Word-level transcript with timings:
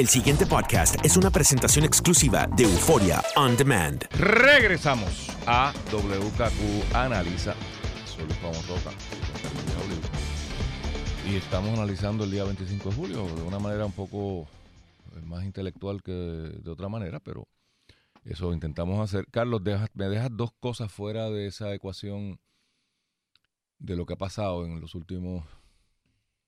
El 0.00 0.08
siguiente 0.08 0.46
podcast 0.46 0.96
es 1.04 1.18
una 1.18 1.30
presentación 1.30 1.84
exclusiva 1.84 2.46
de 2.56 2.62
Euforia 2.62 3.22
On 3.36 3.54
Demand. 3.54 4.02
Regresamos 4.12 5.28
a 5.46 5.74
WKQ 5.92 6.94
Analiza. 6.94 7.54
Soy 8.06 8.24
Luis 8.24 8.38
Pablo 8.38 8.58
Roca. 8.66 8.96
Y 11.30 11.36
estamos 11.36 11.78
analizando 11.78 12.24
el 12.24 12.30
día 12.30 12.44
25 12.44 12.88
de 12.88 12.96
julio 12.96 13.26
de 13.26 13.42
una 13.42 13.58
manera 13.58 13.84
un 13.84 13.92
poco 13.92 14.48
eh, 15.16 15.20
más 15.26 15.44
intelectual 15.44 16.02
que 16.02 16.12
de 16.12 16.70
otra 16.70 16.88
manera, 16.88 17.20
pero 17.20 17.46
eso 18.24 18.54
intentamos 18.54 19.00
hacer. 19.00 19.26
Carlos, 19.30 19.60
me 19.92 20.08
dejas 20.08 20.30
dos 20.32 20.52
cosas 20.60 20.90
fuera 20.90 21.28
de 21.28 21.46
esa 21.46 21.74
ecuación 21.74 22.40
de 23.78 23.96
lo 23.96 24.06
que 24.06 24.14
ha 24.14 24.16
pasado 24.16 24.64
en 24.64 24.80
los 24.80 24.94
últimos, 24.94 25.44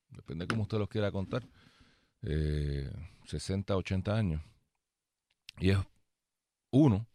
depende 0.08 0.44
de 0.44 0.48
cómo 0.48 0.62
usted 0.62 0.78
los 0.78 0.88
quiera 0.88 1.12
contar, 1.12 1.46
eh, 2.22 2.90
60, 3.26 3.76
80 3.76 4.14
años. 4.14 4.42
Y 5.58 5.70
es, 5.70 5.78
uno, 6.70 7.06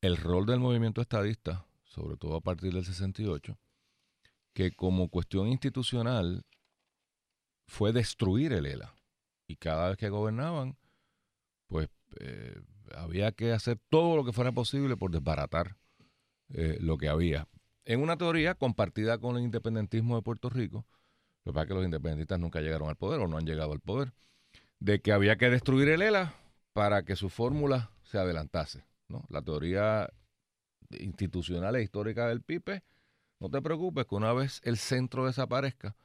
el 0.00 0.16
rol 0.16 0.46
del 0.46 0.60
movimiento 0.60 1.00
estadista, 1.00 1.66
sobre 1.84 2.16
todo 2.16 2.36
a 2.36 2.40
partir 2.40 2.72
del 2.72 2.84
68, 2.84 3.58
que 4.52 4.72
como 4.72 5.08
cuestión 5.08 5.48
institucional 5.48 6.44
fue 7.66 7.92
destruir 7.92 8.52
el 8.52 8.66
ELA. 8.66 8.94
Y 9.46 9.56
cada 9.56 9.88
vez 9.88 9.96
que 9.96 10.08
gobernaban, 10.08 10.76
pues 11.66 11.88
eh, 12.20 12.60
había 12.94 13.32
que 13.32 13.52
hacer 13.52 13.78
todo 13.88 14.16
lo 14.16 14.24
que 14.24 14.32
fuera 14.32 14.52
posible 14.52 14.96
por 14.96 15.10
desbaratar 15.10 15.76
eh, 16.50 16.78
lo 16.80 16.98
que 16.98 17.08
había. 17.08 17.48
En 17.84 18.00
una 18.00 18.16
teoría 18.16 18.54
compartida 18.54 19.18
con 19.18 19.36
el 19.36 19.42
independentismo 19.42 20.16
de 20.16 20.22
Puerto 20.22 20.50
Rico, 20.50 20.86
lo 21.44 21.52
que 21.52 21.54
pasa 21.54 21.62
es 21.62 21.68
que 21.68 21.74
los 21.74 21.84
independentistas 21.84 22.38
nunca 22.38 22.60
llegaron 22.60 22.88
al 22.88 22.96
poder 22.96 23.20
o 23.20 23.28
no 23.28 23.38
han 23.38 23.46
llegado 23.46 23.72
al 23.72 23.80
poder, 23.80 24.12
de 24.80 25.00
que 25.00 25.12
había 25.12 25.36
que 25.36 25.50
destruir 25.50 25.88
el 25.88 26.02
ELA 26.02 26.34
para 26.72 27.04
que 27.04 27.16
su 27.16 27.28
fórmula 27.28 27.90
se 28.04 28.18
adelantase. 28.18 28.84
¿no? 29.08 29.24
La 29.28 29.42
teoría 29.42 30.10
institucional 30.90 31.76
e 31.76 31.82
histórica 31.82 32.28
del 32.28 32.42
PIPE, 32.42 32.82
no 33.40 33.50
te 33.50 33.60
preocupes 33.62 34.06
que 34.06 34.14
una 34.14 34.32
vez 34.32 34.60
el 34.64 34.76
centro 34.76 35.26
desaparezca, 35.26 35.96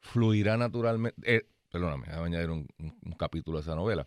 fluirá 0.00 0.56
naturalmente. 0.56 1.20
Eh, 1.24 1.46
perdóname, 1.70 2.06
voy 2.06 2.16
a 2.16 2.24
añadir 2.24 2.50
un, 2.50 2.66
capítulo 3.18 3.58
de 3.58 3.62
esa 3.62 3.74
novela. 3.74 4.06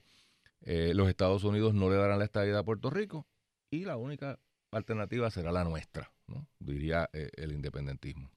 Eh, 0.61 0.93
los 0.95 1.07
Estados 1.07 1.43
Unidos 1.43 1.73
no 1.73 1.89
le 1.89 1.95
darán 1.95 2.19
la 2.19 2.25
estabilidad 2.25 2.59
a 2.59 2.63
Puerto 2.63 2.89
Rico 2.89 3.27
y 3.69 3.85
la 3.85 3.97
única 3.97 4.39
alternativa 4.71 5.29
será 5.31 5.51
la 5.51 5.63
nuestra, 5.63 6.11
¿no? 6.27 6.47
diría 6.59 7.09
eh, 7.13 7.29
el 7.35 7.51
independentismo. 7.51 8.31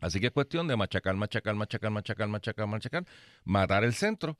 Así 0.00 0.20
que 0.20 0.26
es 0.26 0.32
cuestión 0.32 0.68
de 0.68 0.76
machacar, 0.76 1.16
machacar, 1.16 1.54
machacar, 1.54 1.90
machacar, 1.90 2.28
machacar, 2.28 2.66
machacar, 2.66 3.06
matar 3.44 3.84
el 3.84 3.94
centro 3.94 4.36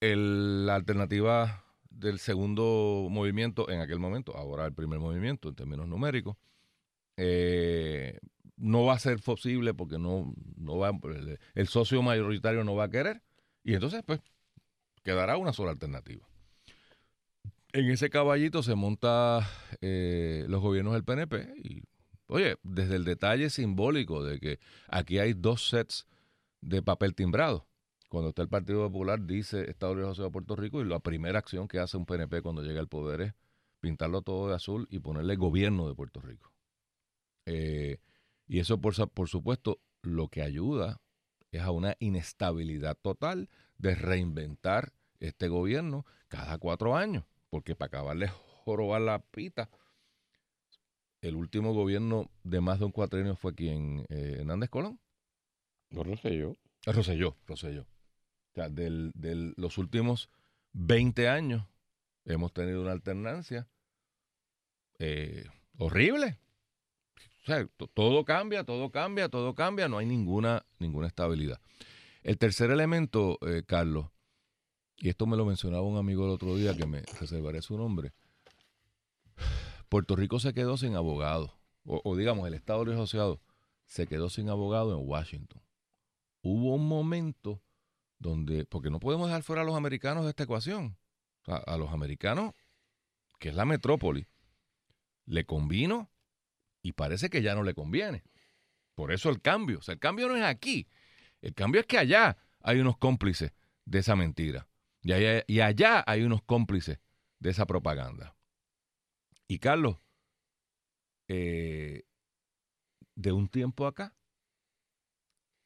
la 0.00 0.74
alternativa 0.74 1.64
del 1.90 2.18
segundo 2.18 3.08
movimiento 3.10 3.68
en 3.70 3.80
aquel 3.80 3.98
momento, 3.98 4.36
ahora 4.36 4.66
el 4.66 4.72
primer 4.72 5.00
movimiento 5.00 5.48
en 5.48 5.54
términos 5.54 5.88
numéricos, 5.88 6.36
eh, 7.16 8.18
no 8.56 8.84
va 8.84 8.94
a 8.94 8.98
ser 8.98 9.18
posible 9.20 9.74
porque 9.74 9.98
no, 9.98 10.32
no 10.56 10.78
va, 10.78 10.92
el, 11.54 11.68
socio 11.68 12.02
mayoritario 12.02 12.64
no 12.64 12.74
va 12.74 12.84
a 12.84 12.90
querer 12.90 13.22
y 13.64 13.74
entonces 13.74 14.02
pues 14.06 14.20
quedará 15.02 15.36
una 15.36 15.52
sola 15.52 15.72
alternativa. 15.72 16.26
En 17.72 17.90
ese 17.90 18.08
caballito 18.08 18.62
se 18.62 18.74
monta 18.74 19.48
eh, 19.80 20.46
los 20.48 20.60
gobiernos 20.60 20.94
del 20.94 21.04
PNP 21.04 21.54
y, 21.62 21.82
oye, 22.26 22.56
desde 22.62 22.96
el 22.96 23.04
detalle 23.04 23.50
simbólico 23.50 24.24
de 24.24 24.40
que 24.40 24.60
aquí 24.88 25.18
hay 25.18 25.34
dos 25.34 25.68
sets 25.68 26.06
de 26.60 26.82
papel 26.82 27.14
timbrado 27.14 27.68
cuando 28.08 28.30
está 28.30 28.42
el 28.42 28.48
Partido 28.48 28.86
Popular, 28.86 29.24
dice 29.24 29.70
Estados 29.70 29.96
Unidos 29.96 30.18
de 30.18 30.30
Puerto 30.30 30.56
Rico 30.56 30.80
y 30.80 30.84
la 30.84 30.98
primera 30.98 31.38
acción 31.38 31.68
que 31.68 31.78
hace 31.78 31.96
un 31.96 32.06
PNP 32.06 32.42
cuando 32.42 32.62
llega 32.62 32.80
al 32.80 32.88
poder 32.88 33.20
es 33.20 33.34
pintarlo 33.80 34.22
todo 34.22 34.48
de 34.48 34.54
azul 34.54 34.88
y 34.90 34.98
ponerle 34.98 35.36
gobierno 35.36 35.88
de 35.88 35.94
Puerto 35.94 36.20
Rico. 36.20 36.52
Eh, 37.46 37.98
y 38.46 38.60
eso, 38.60 38.80
por, 38.80 38.94
por 39.10 39.28
supuesto, 39.28 39.80
lo 40.02 40.28
que 40.28 40.42
ayuda 40.42 41.00
es 41.52 41.60
a 41.60 41.70
una 41.70 41.96
inestabilidad 41.98 42.96
total 43.00 43.48
de 43.76 43.94
reinventar 43.94 44.92
este 45.20 45.48
gobierno 45.48 46.06
cada 46.28 46.58
cuatro 46.58 46.96
años, 46.96 47.24
porque 47.50 47.74
para 47.74 47.88
acabarle 47.88 48.28
jorobar 48.28 49.02
la 49.02 49.18
pita, 49.18 49.70
el 51.20 51.34
último 51.34 51.74
gobierno 51.74 52.30
de 52.42 52.60
más 52.60 52.78
de 52.78 52.86
un 52.86 52.92
cuatrenio 52.92 53.36
fue 53.36 53.54
quien, 53.54 54.06
eh, 54.08 54.36
Hernández 54.40 54.70
Colón. 54.70 54.98
No, 55.90 56.04
Roselló. 56.04 56.56
Roselló, 56.86 57.36
Roselló 57.46 57.86
sea, 58.58 58.68
de 58.68 59.52
los 59.56 59.78
últimos 59.78 60.30
20 60.72 61.28
años 61.28 61.64
hemos 62.24 62.52
tenido 62.52 62.82
una 62.82 62.92
alternancia 62.92 63.68
eh, 64.98 65.46
horrible. 65.78 66.38
O 67.48 67.86
todo 67.88 68.24
cambia, 68.26 68.64
todo 68.64 68.90
cambia, 68.90 69.30
todo 69.30 69.54
cambia, 69.54 69.88
no 69.88 69.98
hay 69.98 70.06
ninguna, 70.06 70.66
ninguna 70.78 71.06
estabilidad. 71.06 71.60
El 72.22 72.36
tercer 72.36 72.70
elemento, 72.70 73.38
eh, 73.40 73.62
Carlos, 73.66 74.08
y 74.98 75.08
esto 75.08 75.26
me 75.26 75.36
lo 75.36 75.46
mencionaba 75.46 75.82
un 75.82 75.96
amigo 75.96 76.26
el 76.26 76.32
otro 76.32 76.56
día 76.56 76.76
que 76.76 76.86
me 76.86 77.02
reservaré 77.18 77.62
su 77.62 77.78
nombre. 77.78 78.12
Puerto 79.88 80.14
Rico 80.14 80.40
se 80.40 80.52
quedó 80.52 80.76
sin 80.76 80.94
abogado, 80.94 81.54
o, 81.86 82.16
digamos, 82.16 82.46
el 82.46 82.52
Estado 82.52 82.80
de 82.80 82.86
los 82.86 82.96
Asociados 82.96 83.38
se 83.86 84.06
quedó 84.06 84.28
sin 84.28 84.50
abogado 84.50 84.92
en 84.92 85.08
Washington. 85.08 85.62
Hubo 86.42 86.74
un 86.74 86.86
momento 86.86 87.62
donde, 88.18 88.64
porque 88.64 88.90
no 88.90 89.00
podemos 89.00 89.28
dejar 89.28 89.42
fuera 89.42 89.62
a 89.62 89.64
los 89.64 89.76
americanos 89.76 90.24
de 90.24 90.30
esta 90.30 90.44
ecuación. 90.44 90.96
a 91.46 91.78
los 91.78 91.90
americanos, 91.92 92.52
que 93.38 93.48
es 93.48 93.54
la 93.54 93.64
metrópoli, 93.64 94.26
le 95.24 95.46
convino 95.46 96.10
y 96.82 96.92
parece 96.92 97.30
que 97.30 97.42
ya 97.42 97.54
no 97.54 97.62
le 97.62 97.74
conviene. 97.74 98.22
Por 98.94 99.12
eso 99.12 99.30
el 99.30 99.40
cambio. 99.40 99.78
O 99.78 99.82
sea, 99.82 99.94
el 99.94 100.00
cambio 100.00 100.28
no 100.28 100.36
es 100.36 100.42
aquí. 100.42 100.88
El 101.40 101.54
cambio 101.54 101.80
es 101.80 101.86
que 101.86 101.98
allá 101.98 102.36
hay 102.60 102.80
unos 102.80 102.98
cómplices 102.98 103.52
de 103.84 104.00
esa 104.00 104.16
mentira. 104.16 104.68
Y 105.02 105.60
allá, 105.60 106.04
hay 106.06 106.22
unos 106.22 106.42
cómplices 106.42 106.98
de 107.38 107.50
esa 107.50 107.66
propaganda. 107.66 108.36
Y 109.46 109.58
Carlos, 109.60 109.98
eh, 111.28 112.04
de 113.14 113.32
un 113.32 113.48
tiempo 113.48 113.86
acá, 113.86 114.16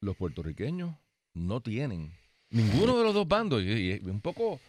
los 0.00 0.16
puertorriqueños 0.16 0.96
no 1.32 1.62
tienen 1.62 2.12
Ninguno 2.52 2.98
de 2.98 3.04
los 3.04 3.14
dos 3.14 3.26
bandos. 3.26 3.62
Y, 3.62 3.92
es 3.92 4.02
un 4.02 4.20
poco 4.20 4.60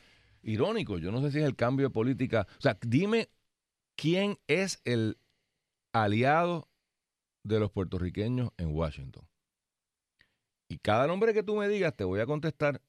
irónico. 0.42 0.98
Yo 0.98 1.12
no 1.12 1.22
sé 1.22 1.32
si 1.32 1.40
es 1.40 1.44
el 1.44 1.56
cambio 1.56 1.88
de 1.88 1.94
política. 1.94 2.48
O 2.58 2.62
sea, 2.62 2.78
dime 2.82 3.30
quién 3.96 4.40
es 4.48 4.82
el 4.86 5.18
aliado 5.92 6.70
de 7.44 7.60
los 7.60 7.72
puertorriqueños 7.72 8.52
en 8.58 8.74
Washington. 8.74 9.28
Y 10.70 10.78
cada 10.78 11.08
nombre 11.08 11.34
que 11.34 11.44
tú 11.44 11.56
me 11.56 11.68
digas 11.68 11.96
te 11.96 12.06
voy 12.06 12.22
a 12.22 12.26
contestar, 12.26 12.82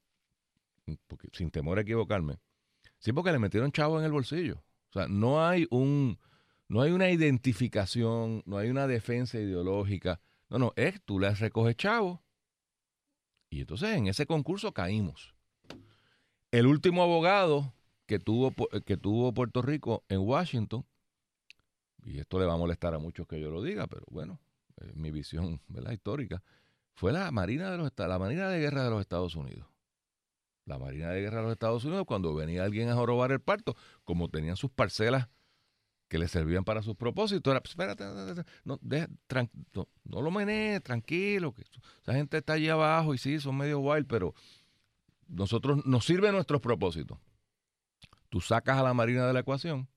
porque, 1.09 1.29
sin 1.33 1.51
temor 1.51 1.79
a 1.79 1.83
equivocarme. 1.83 2.39
Sí, 2.99 3.13
porque 3.13 3.33
le 3.33 3.41
metieron 3.41 3.73
chavo 3.73 3.99
en 3.99 4.05
el 4.05 4.13
bolsillo. 4.13 4.63
O 4.91 4.93
sea, 4.93 5.09
no 5.09 5.45
hay 5.45 5.67
un, 5.71 6.19
no 6.69 6.81
hay 6.81 6.93
una 6.93 7.11
identificación, 7.11 8.43
no 8.47 8.59
hay 8.59 8.71
una 8.71 8.87
defensa 8.87 9.39
ideológica. 9.39 10.21
No, 10.49 10.59
no, 10.59 10.73
es 10.77 11.03
tú 11.05 11.19
le 11.19 11.35
recoges 11.35 11.77
chavo 11.77 12.24
y 13.55 13.61
entonces 13.61 13.91
en 13.91 14.09
ese 14.09 14.27
concurso 14.27 14.73
caímos. 14.73 15.33
El 16.51 16.67
último 16.67 17.05
abogado 17.05 17.73
que 18.07 18.19
tuvo, 18.19 18.53
que 18.85 18.97
tuvo 18.97 19.33
Puerto 19.33 19.63
Rico 19.63 20.03
en 20.09 20.21
Washington, 20.21 20.85
y 22.05 22.19
esto 22.19 22.41
le 22.41 22.47
va 22.47 22.55
a 22.55 22.57
molestar 22.57 22.95
a 22.95 22.99
muchos 22.99 23.29
que 23.29 23.41
yo 23.41 23.51
lo 23.51 23.63
diga, 23.63 23.87
pero 23.87 24.03
bueno, 24.11 24.41
mi 24.95 25.13
visión 25.13 25.61
¿verdad? 25.69 25.93
histórica, 25.93 26.43
fue 26.95 27.13
la 27.13 27.31
Marina, 27.31 27.71
de 27.71 27.79
los, 27.79 27.93
la 27.97 28.19
Marina 28.19 28.49
de 28.49 28.59
Guerra 28.59 28.83
de 28.83 28.91
los 28.91 29.01
Estados 29.01 29.37
Unidos. 29.37 29.69
La 30.65 30.79
Marina 30.79 31.11
de 31.11 31.21
Guerra 31.21 31.37
de 31.39 31.43
los 31.45 31.53
Estados 31.53 31.85
Unidos, 31.85 32.07
cuando 32.07 32.35
venía 32.35 32.65
alguien 32.65 32.89
a 32.89 32.97
jorobar 32.97 33.31
el 33.31 33.41
parto, 33.41 33.77
como 34.03 34.29
tenían 34.31 34.57
sus 34.57 34.73
parcelas 34.73 35.29
que 36.15 36.19
le 36.21 36.29
servían 36.29 36.63
para 36.63 36.81
sus 36.81 36.95
propósitos. 36.95 37.51
Era, 37.51 37.61
espérate, 37.65 38.05
no, 38.65 38.79
no, 38.85 40.23
lo 40.23 40.31
mené, 40.31 40.79
tranquilo, 40.79 41.53
esa 42.03 42.13
gente 42.13 42.37
está 42.37 42.53
allí 42.53 42.69
abajo 42.69 43.15
y 43.15 43.19
sí, 43.19 43.41
son 43.41 43.57
medio 43.57 43.81
wild, 43.81 44.07
pero 44.07 44.33
nosotros 45.27 45.85
nos 45.85 46.05
sirven 46.05 46.31
nuestros 46.31 46.61
propósitos. 46.61 47.19
Tú 48.29 48.41
sacas 48.41 48.79
a 48.79 48.85
la 48.85 48.95
Marina 48.95 49.27
de 49.27 49.33
la 49.33 49.41
ecuación 49.41 49.89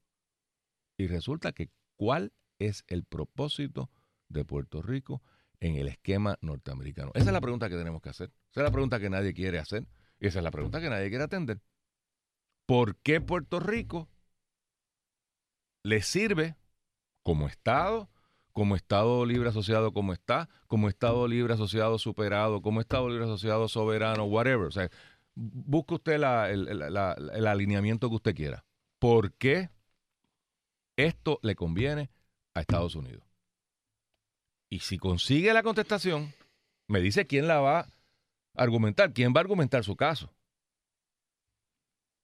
y 0.98 1.06
resulta 1.06 1.52
que 1.52 1.70
cuál 1.98 2.34
es 2.58 2.84
el 2.88 3.04
propósito 3.04 3.92
de 4.28 4.44
Puerto 4.44 4.82
Rico 4.82 5.22
en 5.60 5.76
el 5.76 5.88
esquema 5.88 6.40
norteamericano. 6.42 7.12
Esa 7.14 7.28
es 7.28 7.34
la 7.34 7.42
pregunta 7.42 7.70
que 7.70 7.76
tenemos 7.76 8.02
que 8.02 8.10
hacer. 8.10 8.34
Esa 8.50 8.62
es 8.62 8.64
la 8.64 8.72
pregunta 8.72 9.00
que 9.00 9.12
nadie 9.12 9.36
quiere 9.36 9.60
hacer. 9.60 9.88
Y 10.20 10.26
esa 10.26 10.40
es 10.40 10.44
la 10.44 10.50
pregunta 10.50 10.82
que 10.82 10.90
nadie 10.90 11.10
quiere 11.10 11.26
atender. 11.26 11.62
¿Por 12.66 12.96
qué 12.96 13.22
Puerto 13.22 13.60
Rico 13.60 14.10
le 15.84 16.02
sirve 16.02 16.56
como 17.24 17.48
Estado, 17.48 18.10
como 18.54 18.76
Estado 18.76 19.26
libre 19.26 19.50
asociado 19.50 19.94
como 19.94 20.14
está, 20.14 20.50
como 20.68 20.90
Estado 20.90 21.28
libre 21.28 21.54
asociado 21.54 22.00
superado, 22.00 22.62
como 22.62 22.82
Estado 22.82 23.10
libre 23.10 23.26
asociado 23.26 23.68
soberano, 23.68 24.26
whatever. 24.26 24.68
O 24.68 24.72
sea, 24.72 24.90
busque 25.36 25.96
usted 25.96 26.14
el, 26.14 26.68
el 26.68 27.48
alineamiento 27.48 28.10
que 28.10 28.16
usted 28.16 28.36
quiera. 28.36 28.66
¿Por 29.00 29.34
qué 29.34 29.70
esto 30.96 31.40
le 31.44 31.56
conviene 31.56 32.10
a 32.54 32.62
Estados 32.62 32.96
Unidos? 32.96 33.24
Y 34.70 34.80
si 34.80 34.98
consigue 34.98 35.54
la 35.54 35.64
contestación, 35.64 36.34
me 36.88 37.00
dice 37.00 37.28
quién 37.28 37.48
la 37.48 37.60
va 37.60 37.80
a 37.80 37.88
argumentar, 38.56 39.14
quién 39.14 39.34
va 39.34 39.40
a 39.40 39.42
argumentar 39.42 39.84
su 39.84 39.96
caso. 39.96 40.34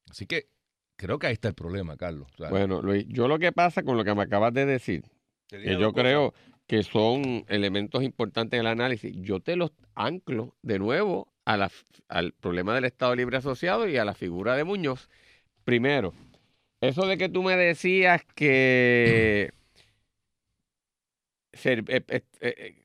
Así 0.09 0.25
que 0.25 0.49
creo 0.95 1.19
que 1.19 1.28
ahí 1.28 1.34
está 1.34 1.50
el 1.50 1.54
problema, 1.56 1.98
Carlos. 1.98 2.28
O 2.34 2.38
sea, 2.38 2.50
Bueno, 2.50 2.81
Luis, 2.81 3.06
yo 3.07 3.28
lo 3.28 3.40
que 3.40 3.51
pasa 3.51 3.84
con 3.84 3.98
lo 3.98 4.04
que 4.04 4.16
me 4.16 4.22
acabas 4.24 4.54
de 4.54 4.66
decir, 4.66 5.04
que 5.48 5.63
yo 5.78 5.92
cosas. 5.92 5.94
creo 5.94 6.34
que 6.68 6.84
son 6.84 7.45
elementos 7.50 8.04
importantes 8.04 8.57
en 8.60 8.66
el 8.66 8.72
análisis, 8.72 9.13
yo 9.18 9.40
te 9.42 9.56
los 9.56 9.72
anclo 9.95 10.56
de 10.62 10.80
nuevo 10.80 11.28
a 11.45 11.57
la 11.57 11.66
f- 11.66 11.84
al 12.07 12.31
problema 12.34 12.74
del 12.74 12.86
Estado 12.86 13.16
Libre 13.16 13.38
Asociado 13.38 13.88
y 13.88 13.98
a 13.98 14.06
la 14.06 14.13
figura 14.13 14.56
de 14.56 14.63
Muñoz. 14.63 15.10
Primero, 15.66 16.13
eso 16.81 17.06
de 17.06 17.18
que 17.18 17.30
tú 17.30 17.44
me 17.44 17.56
decías 17.57 18.24
que 18.36 19.51
ser- 21.54 21.84
eh, 21.88 22.04
eh, 22.07 22.22
eh, 22.42 22.82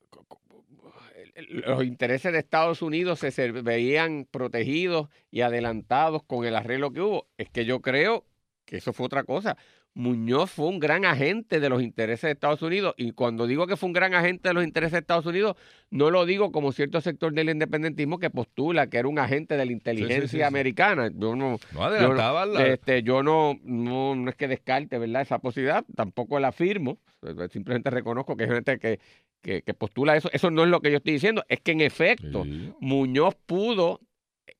los 1.49 1.85
intereses 1.85 2.32
de 2.32 2.38
Estados 2.38 2.82
Unidos 2.82 3.20
se 3.20 3.52
veían 3.52 4.26
protegidos 4.31 5.08
y 5.31 5.43
adelantados 5.43 6.23
con 6.25 6.44
el 6.44 6.56
arreglo 6.56 6.93
que 6.93 7.00
hubo, 7.00 7.29
es 7.37 7.49
que 7.50 7.64
yo 7.64 7.81
creo 7.81 8.25
que 8.64 8.79
eso 8.79 8.93
fue 8.93 9.06
otra 9.06 9.25
cosa. 9.25 9.56
Muñoz 9.94 10.50
fue 10.52 10.67
un 10.69 10.79
gran 10.79 11.05
agente 11.05 11.58
de 11.58 11.69
los 11.69 11.82
intereses 11.82 12.23
de 12.23 12.31
Estados 12.32 12.62
Unidos 12.62 12.94
y 12.96 13.11
cuando 13.12 13.49
digo 13.49 13.67
que 13.67 13.76
fue 13.76 13.88
un 13.88 13.93
gran 13.93 14.14
agente 14.14 14.49
de 14.49 14.55
los 14.55 14.62
intereses 14.62 14.93
de 14.93 14.99
Estados 15.00 15.26
Unidos, 15.26 15.56
no 15.90 16.11
lo 16.11 16.25
digo 16.25 16.52
como 16.52 16.70
cierto 16.70 17.00
sector 17.00 17.32
del 17.32 17.50
independentismo 17.50 18.19
que 18.20 18.31
postula 18.31 18.87
que 18.88 18.99
era 18.99 19.08
un 19.08 19.19
agente 19.19 19.56
de 19.56 19.67
la 19.67 19.73
inteligencia 19.73 20.29
sí, 20.29 20.37
sí. 20.37 20.43
americana. 20.43 21.11
Yo 21.12 21.35
no, 21.35 21.58
No 21.73 21.82
adelantaba 21.82 22.46
la- 22.46 22.67
este, 22.69 23.02
yo 23.02 23.25
no, 23.25 23.58
no, 23.64 24.14
no 24.14 24.31
es 24.31 24.37
que 24.37 24.46
descarte 24.46 24.99
¿verdad? 24.99 25.23
esa 25.23 25.40
posibilidad, 25.40 25.85
tampoco 25.96 26.38
la 26.38 26.49
afirmo, 26.49 26.99
eh, 27.23 27.35
simplemente 27.50 27.90
reconozco 27.90 28.37
que 28.37 28.44
hay 28.44 28.50
gente 28.50 28.79
que, 28.79 29.00
que, 29.43 29.62
que 29.62 29.75
postula 29.75 30.17
eso. 30.17 30.29
Eso 30.32 30.50
no 30.52 30.62
es 30.62 30.69
lo 30.70 30.81
que 30.81 30.93
yo 30.93 30.99
estoy 30.99 31.14
diciendo, 31.14 31.43
es 31.49 31.61
que 31.61 31.73
en 31.73 31.81
efecto. 31.81 32.44
Muñoz 32.79 33.35
pudo 33.46 34.00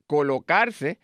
colocarse 0.09 0.99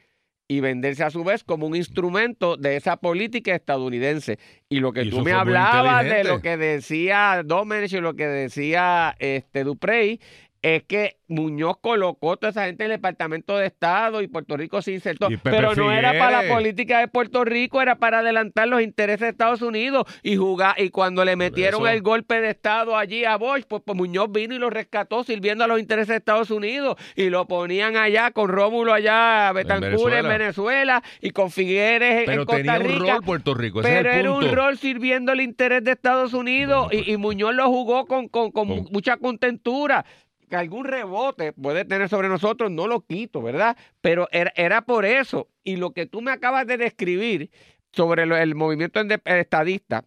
y 0.47 0.61
venderse 0.61 1.05
a 1.05 1.11
su 1.11 1.25
vez 1.25 1.43
como 1.43 1.67
un 1.67 1.75
instrumento 1.75 2.57
de 2.57 2.77
esa 2.77 2.97
política 2.99 3.55
estadounidense. 3.55 4.39
Y 4.69 4.81
lo 4.81 4.93
que 4.93 5.03
Y 5.03 5.11
tú 5.11 5.21
me 5.21 5.33
hablabas 5.33 6.05
de 6.05 6.25
lo 6.25 6.41
que 6.41 6.57
decía 6.57 7.43
Domenech 7.45 7.93
y 7.93 8.01
lo 8.01 8.15
que 8.15 8.27
decía 8.27 9.17
este 9.19 9.65
Duprey, 9.65 10.21
es 10.65 10.83
que 10.85 11.17
Muñoz 11.29 11.77
colocó 11.81 12.37
toda 12.39 12.51
esa 12.51 12.65
gente 12.65 12.85
en 12.85 12.91
el 12.91 12.97
Departamento 12.97 13.57
de 13.59 13.67
Estado 13.67 14.23
y 14.23 14.29
Puerto 14.29 14.57
Rico 14.57 14.81
se 14.81 14.93
insertó. 14.93 15.29
Pero 15.43 15.75
no 15.75 15.93
era 15.93 16.13
para 16.19 16.43
la 16.43 16.55
política 16.55 17.01
de 17.01 17.09
Puerto 17.09 17.45
Rico, 17.45 17.83
era 17.83 17.97
para 17.97 18.21
adelantar 18.21 18.69
los 18.69 18.81
intereses 18.81 19.21
de 19.21 19.29
Estados 19.29 19.61
Unidos 19.63 20.05
y 20.23 20.37
jugar. 20.37 20.75
Y 20.81 20.89
cuando 20.91 21.25
le 21.25 21.37
metieron 21.37 21.87
el 21.87 22.01
golpe 22.03 22.41
de 22.41 22.49
Estado 22.51 22.97
allí 22.97 23.25
a 23.27 23.37
Bosch, 23.37 23.65
pues, 23.69 23.83
pues 23.85 23.97
Muñoz 23.97 24.33
vino 24.33 24.55
y 24.55 24.59
lo 24.59 24.71
rescató 24.71 25.23
sirviendo 25.23 25.65
a 25.65 25.67
los 25.67 25.79
intereses 25.81 26.09
de 26.09 26.17
Estados 26.17 26.51
Unidos 26.51 26.97
y 27.15 27.29
lo 27.29 27.47
ponían 27.47 27.97
allá 27.97 28.31
con 28.31 28.49
Rómulo 28.49 28.93
allá, 28.95 29.53
Betancourt 29.53 29.85
en 29.85 29.91
Venezuela. 30.01 30.29
Venezuela 30.39 31.03
y 31.21 31.31
con 31.31 31.51
Figueres 31.51 32.21
en, 32.21 32.25
Pero 32.27 32.41
en 32.43 32.47
Costa 32.47 32.63
tenía 32.63 32.79
un 32.95 33.01
Rica. 33.03 33.15
rol 33.17 33.23
Puerto 33.25 33.55
Rico, 33.55 33.81
ese 33.81 33.89
Pero 33.91 34.09
es 34.11 34.15
el 34.17 34.21
era 34.23 34.33
un 34.33 34.51
rol 34.51 34.79
sirviendo 34.79 35.33
el 35.33 35.41
interés 35.43 35.85
de 35.85 35.91
Estados 35.93 36.33
Unidos 36.33 36.87
Bueno, 36.87 36.89
pues. 36.91 37.09
y, 37.09 37.13
y 37.13 37.17
Muñoz 37.19 37.55
lo 37.55 37.67
jugó 37.69 38.07
con, 38.07 38.29
con- 38.29 38.51
con 38.51 38.69
Con- 38.69 38.87
mucha 38.91 39.19
contentura. 39.19 40.05
Que 40.55 40.61
algún 40.61 40.85
rebote 40.85 41.53
puede 41.53 41.85
tener 41.85 42.09
sobre 42.09 42.29
nosotros, 42.29 42.71
no 42.71 42.87
lo 42.87 43.01
quito, 43.01 43.43
¿verdad? 43.43 43.77
Pero 44.01 44.29
era, 44.31 44.53
era 44.55 44.83
por 44.83 45.05
eso. 45.05 45.49
Y 45.65 45.75
lo 45.75 45.91
que 45.91 46.07
tú 46.07 46.23
me 46.23 46.31
acabas 46.31 46.65
de 46.69 46.77
describir 46.77 47.51
sobre 47.91 48.23
el 48.23 48.55
movimiento 48.55 49.01
ende- 49.01 49.21
estadista, 49.25 50.05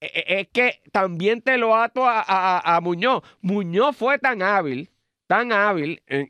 e- 0.00 0.06
e- 0.14 0.40
es 0.42 0.48
que 0.52 0.80
también 0.92 1.42
te 1.42 1.58
lo 1.58 1.74
ato 1.74 2.04
a, 2.06 2.78
Muñoz. 2.80 3.24
Muñoz 3.40 3.96
fue 3.96 4.20
tan 4.20 4.42
hábil, 4.42 4.90
tan 5.26 5.50
hábil 5.50 6.00
en, 6.06 6.28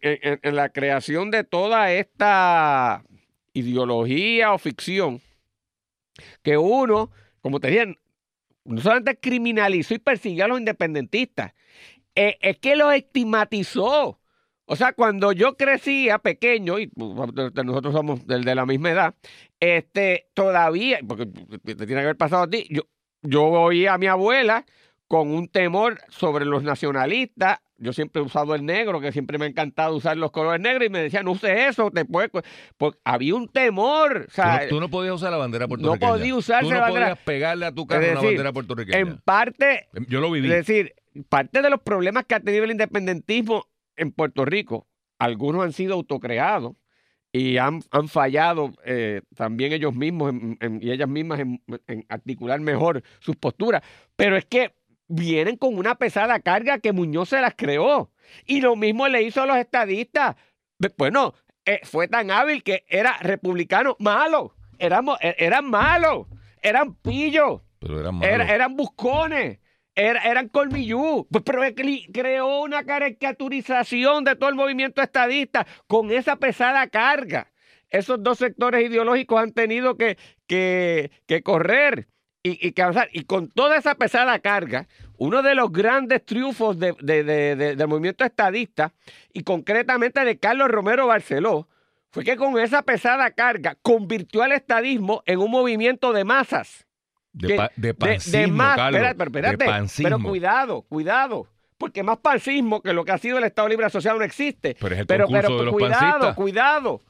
la 0.57 0.71
creación 0.71 1.31
de 1.31 1.45
toda 1.45 1.93
esta 1.93 3.05
ideología 3.53 4.55
o 4.55 4.59
ficción, 4.59 5.21
que 6.43 6.57
uno, 6.57 7.11
como 7.43 7.61
te 7.61 7.69
dije, 7.69 7.99
no 8.65 8.81
solamente 8.81 9.21
criminalizó 9.21 9.93
y 9.93 9.99
persiguió 9.99 10.47
a 10.47 10.49
los 10.49 10.59
independentistas, 10.61 11.53
eh, 12.15 12.39
es 12.41 12.59
que 12.59 12.77
los 12.77 12.93
estigmatizó. 12.95 14.19
O 14.67 14.77
sea, 14.77 14.93
cuando 14.93 15.33
yo 15.33 15.57
crecía 15.57 16.19
pequeño, 16.19 16.79
y 16.79 16.91
uh, 16.95 17.27
nosotros 17.65 17.93
somos 17.93 18.25
del 18.27 18.45
de 18.45 18.55
la 18.55 18.67
misma 18.67 18.91
edad, 18.91 19.15
este, 19.59 20.29
todavía, 20.33 21.01
porque 21.07 21.27
te 21.27 21.75
tiene 21.75 21.95
que 21.95 22.01
haber 22.01 22.17
pasado 22.17 22.45
a 22.45 22.49
ti, 22.49 22.67
yo, 22.71 22.83
yo 23.23 23.43
oía 23.47 23.95
a 23.95 23.99
mi 23.99 24.07
abuela 24.07 24.65
con 25.09 25.33
un 25.33 25.49
temor 25.49 25.99
sobre 26.09 26.45
los 26.45 26.63
nacionalistas. 26.63 27.59
Yo 27.83 27.93
siempre 27.95 28.21
he 28.23 28.25
usado 28.25 28.55
el 28.55 28.65
negro, 28.65 29.01
que 29.01 29.11
siempre 29.11 29.39
me 29.39 29.47
ha 29.47 29.49
encantado 29.49 29.97
usar 29.97 30.17
los 30.17 30.31
colores 30.31 30.61
negros, 30.61 30.87
y 30.87 30.91
me 30.91 31.01
decía, 31.03 31.23
no 31.25 31.33
use 31.33 31.67
eso, 31.67 31.91
te 31.91 32.05
puede... 32.05 32.29
co-". 32.29 32.43
Porque 32.77 33.01
había 33.05 33.35
un 33.35 33.49
temor. 33.49 34.19
O 34.19 34.25
Tú 34.27 34.31
sea, 34.33 34.61
no, 34.65 34.69
tú 34.69 34.81
no 34.81 34.89
podías 34.91 35.15
usar 35.15 35.33
la 35.33 35.39
bandera 35.39 35.67
puertorriqueña. 35.67 36.13
podía 36.13 36.35
usarse 36.37 36.65
Tú 36.67 36.71
no 36.71 36.77
la 36.77 36.83
bandera. 36.83 37.07
podías 37.07 37.25
pegarle 37.25 37.67
a 37.67 37.73
tu 37.73 37.87
carro 37.87 38.03
Es 38.03 38.11
una 38.13 38.21
decir, 38.21 38.29
bandera 38.37 38.53
puertorriqueña. 38.53 38.99
en 38.99 39.19
parte, 39.19 39.89
Yo 40.09 40.21
lo 40.21 40.31
viví. 40.31 40.47
es 40.53 40.67
decir, 40.67 40.95
parte 41.29 41.63
de 41.63 41.71
los 41.71 41.81
problemas 41.81 42.25
que 42.25 42.35
ha 42.35 42.41
tenido 42.41 42.65
el 42.65 42.71
independentismo 42.73 43.67
en 43.97 44.13
Puerto 44.13 44.45
Rico, 44.45 44.87
algunos 45.19 45.63
han 45.65 45.73
sido 45.73 45.95
autocreados 45.95 46.75
y 47.33 47.59
han, 47.59 47.81
han 47.91 48.09
fallado 48.09 48.73
eh, 48.85 49.23
también 49.37 49.73
ellos 49.73 49.95
mismos 49.95 50.31
en- 50.31 50.57
en- 50.61 50.83
y 50.83 50.91
ellas 50.91 51.09
mismas 51.09 51.41
en, 51.41 51.63
en 51.87 52.07
articular 52.09 52.59
mejor 52.61 53.03
sus 53.21 53.37
posturas. 53.37 53.83
Pero 54.17 54.37
es 54.37 54.45
que 54.47 54.75
vienen 55.09 55.57
con 55.57 55.77
una 55.77 55.97
pesada 55.97 56.41
carga 56.41 56.79
que 56.79 56.93
Muñoz 56.93 57.29
se 57.31 57.41
las 57.41 57.55
creó. 57.57 58.11
Y 58.47 58.61
lo 58.61 58.77
mismo 58.77 59.07
le 59.09 59.23
hizo 59.23 59.43
a 59.43 59.47
los 59.47 59.57
estadistas. 59.59 60.37
Bueno, 60.97 61.35
eh, 61.67 61.81
fue 61.85 62.09
tan 62.09 62.31
hábil 62.31 62.63
que 62.63 62.85
era 62.89 63.17
republicano 63.19 63.97
malo. 63.99 64.55
Éramos, 64.79 65.19
e- 65.21 65.37
eran 65.39 65.69
malos. 65.69 66.27
Eran 66.63 66.95
pillos. 66.95 67.61
pero 67.79 68.01
era 68.01 68.13
malo. 68.13 68.33
Era- 68.33 68.55
eran 68.55 68.77
buscones, 68.77 69.59
era- 70.01 70.23
eran 70.23 70.49
colmillú. 70.49 71.27
Pues, 71.31 71.45
pero 71.45 71.63
creó 72.13 72.61
una 72.63 72.85
caricaturización 72.85 74.25
de 74.25 74.37
todo 74.37 74.51
el 74.51 74.57
movimiento 74.57 75.03
estadista 75.03 75.67
con 75.87 76.11
esa 76.11 76.37
pesada 76.37 76.87
carga. 76.89 77.51
Esos 77.91 78.23
dos 78.23 78.39
sectores 78.39 78.85
ideológicos 78.89 79.41
han 79.41 79.53
tenido 79.53 79.97
que, 79.97 80.17
que- 80.47 81.11
correr 81.43 82.09
y, 82.43 82.67
y 82.67 82.73
que 82.73 82.83
avanzar. 82.83 83.09
Y 83.13 83.25
con 83.25 83.49
toda 83.51 83.77
esa 83.77 83.97
pesada 83.97 84.39
carga, 84.39 84.87
uno 85.19 85.43
de 85.43 85.55
los 85.55 85.71
grandes 85.73 86.25
triunfos 86.25 86.79
de- 86.79 86.95
de- 87.01 87.25
de- 87.25 87.57
de- 87.57 87.77
del 87.77 87.89
movimiento 87.89 88.25
estadista, 88.25 88.93
y 89.33 89.43
concretamente 89.43 90.25
de 90.25 90.39
Carlos 90.39 90.69
Romero 90.69 91.07
Barceló, 91.09 91.69
fue 92.13 92.25
que 92.25 92.37
con 92.37 92.59
esa 92.59 92.83
pesada 92.83 93.31
carga 93.33 93.77
convirtió 93.83 94.43
al 94.43 94.53
estadismo 94.53 95.23
en 95.27 95.39
un 95.41 95.51
movimiento 95.51 96.13
de 96.13 96.25
masas 96.25 96.87
de, 97.49 97.57
pa- 97.57 97.71
de 97.77 97.95
pancismo, 97.95 98.41
de 98.41 98.47
más, 98.49 98.77
Carlos. 98.77 98.97
espérate, 99.01 99.19
pero, 99.19 99.29
espérate, 99.47 99.65
pancismo. 99.67 100.09
pero 100.19 100.23
cuidado, 100.29 100.83
cuidado, 100.83 101.47
porque 101.79 102.03
más 102.03 102.19
pancismo 102.19 102.83
que 102.83 102.93
lo 102.93 103.05
que 103.05 103.13
ha 103.13 103.19
sido 103.19 103.39
el 103.39 103.45
Estado 103.45 103.69
Libre 103.69 103.87
Asociado 103.87 104.19
no 104.19 104.25
existe. 104.25 104.77
Pero 104.81 104.95
es 104.95 105.01
el 105.01 105.07
pero, 105.07 105.25
concurso 105.27 105.47
pero 105.49 105.59
de 105.59 105.65
los 105.65 105.73
cuidado, 105.73 106.01
pancistas. 106.01 106.35
cuidado, 106.37 107.01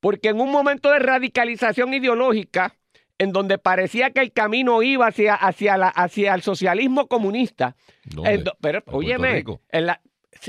porque 0.00 0.28
en 0.30 0.40
un 0.40 0.50
momento 0.50 0.90
de 0.90 0.98
radicalización 0.98 1.92
ideológica, 1.92 2.74
en 3.18 3.32
donde 3.32 3.58
parecía 3.58 4.10
que 4.12 4.20
el 4.20 4.32
camino 4.32 4.82
iba 4.82 5.06
hacia, 5.06 5.34
hacia, 5.34 5.76
la, 5.76 5.88
hacia 5.88 6.34
el 6.34 6.40
socialismo 6.42 7.06
comunista, 7.06 7.76
pero, 8.62 8.82
óyeme, 8.86 9.44
en, 9.72 9.86
la- 9.86 10.00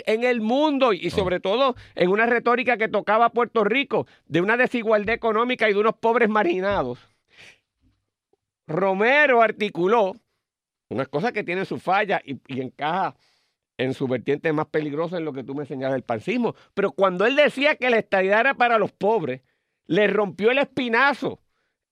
en 0.06 0.24
el 0.24 0.40
mundo 0.40 0.94
y 0.94 1.10
sobre 1.10 1.42
todo 1.42 1.76
en 1.96 2.10
una 2.10 2.28
retórica 2.28 2.78
que 2.78 2.88
tocaba 2.88 3.26
a 3.26 3.30
Puerto 3.32 3.66
Rico 3.66 4.08
de 4.26 4.40
una 4.40 4.56
desigualdad 4.56 5.14
económica 5.14 5.70
y 5.70 5.74
de 5.74 5.80
unos 5.80 5.96
pobres 5.98 6.30
marginados, 6.30 7.00
Romero 8.72 9.42
articuló 9.42 10.14
unas 10.90 11.08
cosas 11.08 11.32
que 11.32 11.44
tienen 11.44 11.66
su 11.66 11.80
falla 11.80 12.22
y, 12.24 12.40
encaja 12.62 13.16
en 13.78 13.94
su 13.94 14.08
vertiente 14.08 14.52
más 14.54 14.68
peligrosa 14.68 15.18
en 15.18 15.26
lo 15.26 15.34
que 15.34 15.44
tú 15.44 15.56
me 15.56 15.66
señalas 15.66 15.94
del 15.94 16.04
pancismo. 16.04 16.56
Pero 16.74 16.92
cuando 16.92 17.26
él 17.26 17.36
decía 17.36 17.76
que 17.76 17.90
la 17.90 17.98
estadidad 17.98 18.42
era 18.42 18.54
para 18.54 18.78
los 18.78 18.92
pobres, 18.92 19.42
le 19.88 20.08
rompió 20.08 20.52
el 20.52 20.60
espinazo 20.60 21.40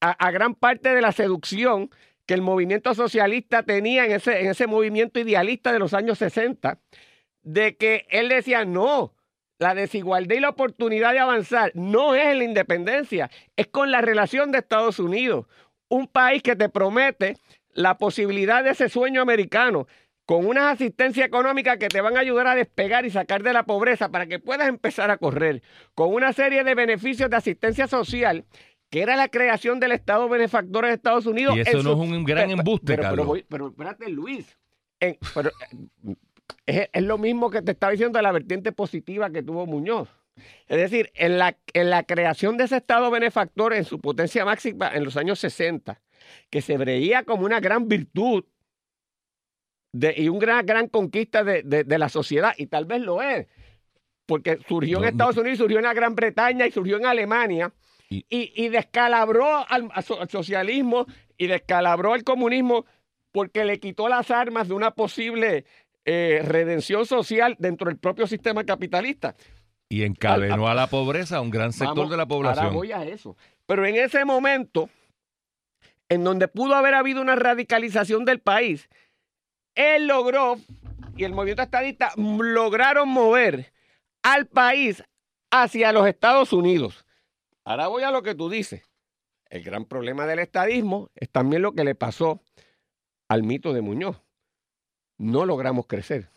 a, 0.01 0.11
a 0.11 0.31
gran 0.31 0.53
parte 0.53 0.93
de 0.93 1.01
la 1.01 1.11
seducción 1.11 1.89
que 2.29 2.35
el 2.35 2.41
movimiento 2.43 2.93
socialista 2.93 3.63
tenía 3.63 4.05
en 4.05 4.11
ese, 4.11 4.41
en 4.41 4.51
ese 4.51 4.67
movimiento 4.67 5.19
idealista 5.19 5.73
de 5.73 5.79
los 5.79 5.95
años 5.95 6.19
60, 6.19 6.79
de 7.41 7.75
que 7.75 8.05
él 8.09 8.29
decía, 8.29 8.65
no, 8.65 9.15
la 9.57 9.73
desigualdad 9.73 10.35
y 10.35 10.39
la 10.39 10.49
oportunidad 10.49 11.13
de 11.13 11.19
avanzar 11.19 11.71
no 11.73 12.13
es 12.13 12.27
en 12.27 12.37
la 12.37 12.43
independencia, 12.43 13.31
es 13.55 13.65
con 13.65 13.89
la 13.89 14.01
relación 14.01 14.51
de 14.51 14.59
Estados 14.59 14.99
Unidos, 14.99 15.47
un 15.89 16.07
país 16.07 16.41
que 16.41 16.55
te 16.55 16.69
promete 16.69 17.37
la 17.73 17.97
posibilidad 17.97 18.63
de 18.63 18.71
ese 18.71 18.89
sueño 18.89 19.21
americano, 19.21 19.87
con 20.25 20.45
una 20.45 20.69
asistencia 20.69 21.25
económica 21.25 21.77
que 21.77 21.87
te 21.87 22.01
van 22.01 22.15
a 22.15 22.19
ayudar 22.19 22.47
a 22.47 22.55
despegar 22.55 23.05
y 23.05 23.09
sacar 23.09 23.41
de 23.41 23.51
la 23.51 23.63
pobreza 23.63 24.09
para 24.09 24.27
que 24.27 24.39
puedas 24.39 24.67
empezar 24.67 25.09
a 25.09 25.17
correr, 25.17 25.63
con 25.95 26.13
una 26.13 26.33
serie 26.33 26.63
de 26.63 26.75
beneficios 26.75 27.29
de 27.29 27.37
asistencia 27.37 27.87
social 27.87 28.45
que 28.89 29.01
era 29.01 29.15
la 29.15 29.27
creación 29.27 29.79
del 29.79 29.91
Estado 29.91 30.27
benefactor 30.29 30.85
de 30.85 30.93
Estados 30.93 31.25
Unidos. 31.25 31.55
Y 31.57 31.61
eso 31.61 31.83
no 31.83 31.91
es 31.91 32.09
un 32.09 32.23
gran 32.23 32.49
embuste, 32.49 32.95
pero, 32.95 33.03
Carlos. 33.03 33.27
Pero, 33.31 33.45
pero, 33.49 33.67
espérate, 33.67 34.09
Luis. 34.09 34.57
En, 34.99 35.17
pero, 35.33 35.51
es, 36.65 36.89
es, 36.91 37.03
lo 37.03 37.17
mismo 37.17 37.49
que 37.49 37.61
te 37.61 37.71
estaba 37.71 37.91
diciendo 37.91 38.17
de 38.17 38.23
la 38.23 38.31
vertiente 38.31 38.71
positiva 38.71 39.29
que 39.29 39.43
tuvo 39.43 39.65
Muñoz. 39.65 40.09
Es 40.67 40.77
decir, 40.77 41.11
en 41.15 41.37
la, 41.37 41.57
en 41.73 41.89
la 41.89 42.03
creación 42.03 42.57
de 42.57 42.65
ese 42.65 42.77
Estado 42.77 43.09
benefactor 43.11 43.73
en 43.73 43.85
su 43.85 43.99
potencia 43.99 44.45
máxima 44.45 44.91
en 44.93 45.03
los 45.03 45.17
años 45.17 45.39
60, 45.39 46.01
que 46.49 46.61
se 46.61 46.77
veía 46.77 47.23
como 47.23 47.45
una 47.45 47.59
gran 47.59 47.87
virtud 47.87 48.43
de, 49.93 50.13
y 50.17 50.29
una 50.29 50.39
gran, 50.39 50.65
gran 50.65 50.87
conquista 50.87 51.43
de, 51.43 51.63
de, 51.63 51.83
de, 51.83 51.97
la 51.97 52.09
sociedad, 52.09 52.53
y 52.57 52.67
tal 52.67 52.85
vez 52.85 53.01
lo 53.01 53.21
es, 53.21 53.47
porque 54.25 54.59
surgió 54.67 54.99
en 54.99 55.05
Estados 55.05 55.37
Unidos, 55.37 55.57
surgió 55.57 55.77
en 55.77 55.85
la 55.85 55.93
Gran 55.93 56.15
Bretaña 56.15 56.67
y 56.67 56.71
surgió 56.71 56.97
en 56.97 57.05
Alemania, 57.05 57.73
Y- 58.11 58.25
y, 58.29 58.69
descalabró 58.69 59.65
al 59.69 59.91
socialismo 60.29 61.05
y 61.37 61.45
descalabró 61.47 62.13
al 62.13 62.23
comunismo 62.23 62.85
porque 63.31 63.65
le 63.65 63.79
quitó 63.79 64.09
las 64.09 64.31
armas 64.31 64.67
de 64.67 64.73
una 64.73 64.91
posible 64.91 65.65
eh, 66.05 66.41
redención 66.43 67.05
social 67.05 67.55
dentro 67.59 67.87
del 67.87 67.97
propio 67.99 68.25
sistema 68.25 68.63
capitalista. 68.63 69.35
Y 69.89 70.03
encadenó 70.03 70.67
a 70.67 70.75
la 70.75 70.87
pobreza 70.87 71.37
a 71.37 71.41
un 71.41 71.49
gran 71.49 71.73
sector 71.73 71.95
Vamos, 71.95 72.11
de 72.11 72.17
la 72.17 72.23
Ahora 72.23 72.35
población. 72.35 72.73
voy 72.73 72.91
a 72.91 73.03
eso. 73.03 73.35
Pero 73.65 73.85
en 73.85 73.95
ese 73.95 74.23
momento, 74.23 74.89
en 76.09 76.23
donde 76.23 76.47
pudo 76.47 76.75
haber 76.75 76.93
habido 76.93 77.21
una 77.21 77.35
radicalización 77.35 78.23
del 78.23 78.39
país, 78.39 78.87
él 79.73 80.07
logró, 80.07 80.57
y 81.17 81.23
el 81.23 81.33
movimiento 81.33 81.63
estadista 81.63 82.11
lograron 82.15 83.09
mover 83.09 83.73
al 84.21 84.45
país 84.45 85.03
hacia 85.51 85.91
los 85.91 86.07
Estados 86.07 86.53
Unidos. 86.53 87.05
Ahora 87.63 87.87
voy 87.87 88.03
a 88.03 88.11
lo 88.11 88.21
que 88.21 88.35
tú 88.35 88.49
dices. 88.49 88.83
El 89.49 89.63
gran 89.63 89.85
problema 89.85 90.27
del 90.27 90.39
estadismo 90.39 91.09
es 91.15 91.29
también 91.29 91.63
lo 91.63 91.73
que 91.73 91.83
le 91.83 91.95
pasó 91.95 92.41
al 93.27 93.41
mito 93.41 93.73
de 93.73 93.81
Muñoz. 93.81 94.21
No 95.17 95.45
logramos 95.45 95.87
crecer. 95.87 96.29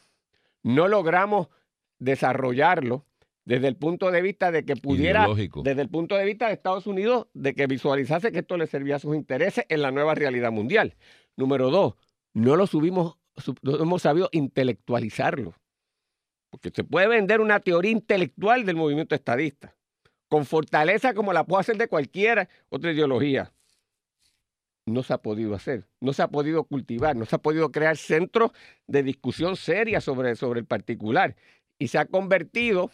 No 0.62 0.88
logramos 0.88 1.48
desarrollarlo 1.98 3.04
desde 3.44 3.68
el 3.68 3.76
punto 3.76 4.10
de 4.10 4.22
vista 4.22 4.50
de 4.52 4.64
que 4.64 4.76
pudiera 4.76 5.20
Ideológico. 5.22 5.62
desde 5.62 5.82
el 5.82 5.88
punto 5.88 6.14
de 6.16 6.24
vista 6.24 6.46
de 6.46 6.52
Estados 6.52 6.86
Unidos, 6.86 7.26
de 7.34 7.54
que 7.54 7.66
visualizase 7.66 8.30
que 8.32 8.38
esto 8.40 8.56
le 8.56 8.66
servía 8.66 8.96
a 8.96 9.00
sus 9.00 9.16
intereses 9.16 9.64
en 9.68 9.82
la 9.82 9.90
nueva 9.90 10.14
realidad 10.14 10.52
mundial. 10.52 10.94
Número 11.36 11.70
dos, 11.70 11.94
no 12.34 12.56
lo 12.56 12.66
subimos, 12.66 13.16
su- 13.36 13.54
no 13.62 13.76
hemos 13.82 14.02
sabido 14.02 14.28
intelectualizarlo. 14.32 15.54
Porque 16.50 16.70
se 16.70 16.84
puede 16.84 17.08
vender 17.08 17.40
una 17.40 17.60
teoría 17.60 17.90
intelectual 17.90 18.64
del 18.66 18.76
movimiento 18.76 19.14
estadista, 19.14 19.74
con 20.28 20.44
fortaleza 20.44 21.14
como 21.14 21.32
la 21.32 21.44
puede 21.44 21.62
hacer 21.62 21.76
de 21.78 21.88
cualquier 21.88 22.48
otra 22.68 22.92
ideología. 22.92 23.52
No 24.86 25.02
se 25.02 25.14
ha 25.14 25.18
podido 25.18 25.54
hacer, 25.54 25.86
no 26.00 26.12
se 26.12 26.22
ha 26.22 26.28
podido 26.28 26.64
cultivar, 26.64 27.14
no 27.16 27.24
se 27.24 27.36
ha 27.36 27.38
podido 27.38 27.70
crear 27.70 27.96
centros 27.96 28.50
de 28.86 29.02
discusión 29.02 29.56
seria 29.56 30.00
sobre, 30.00 30.34
sobre 30.36 30.60
el 30.60 30.66
particular. 30.66 31.36
Y 31.78 31.88
se 31.88 31.98
ha 31.98 32.04
convertido 32.04 32.90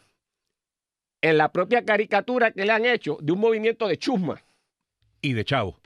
en 1.20 1.36
la 1.38 1.50
propia 1.52 1.84
caricatura 1.84 2.50
que 2.52 2.64
le 2.64 2.72
han 2.72 2.84
hecho 2.86 3.18
de 3.20 3.32
un 3.32 3.40
movimiento 3.40 3.88
de 3.88 3.96
chusma. 3.98 4.40
Y 5.20 5.32
de 5.32 5.44
chavo. 5.44 5.78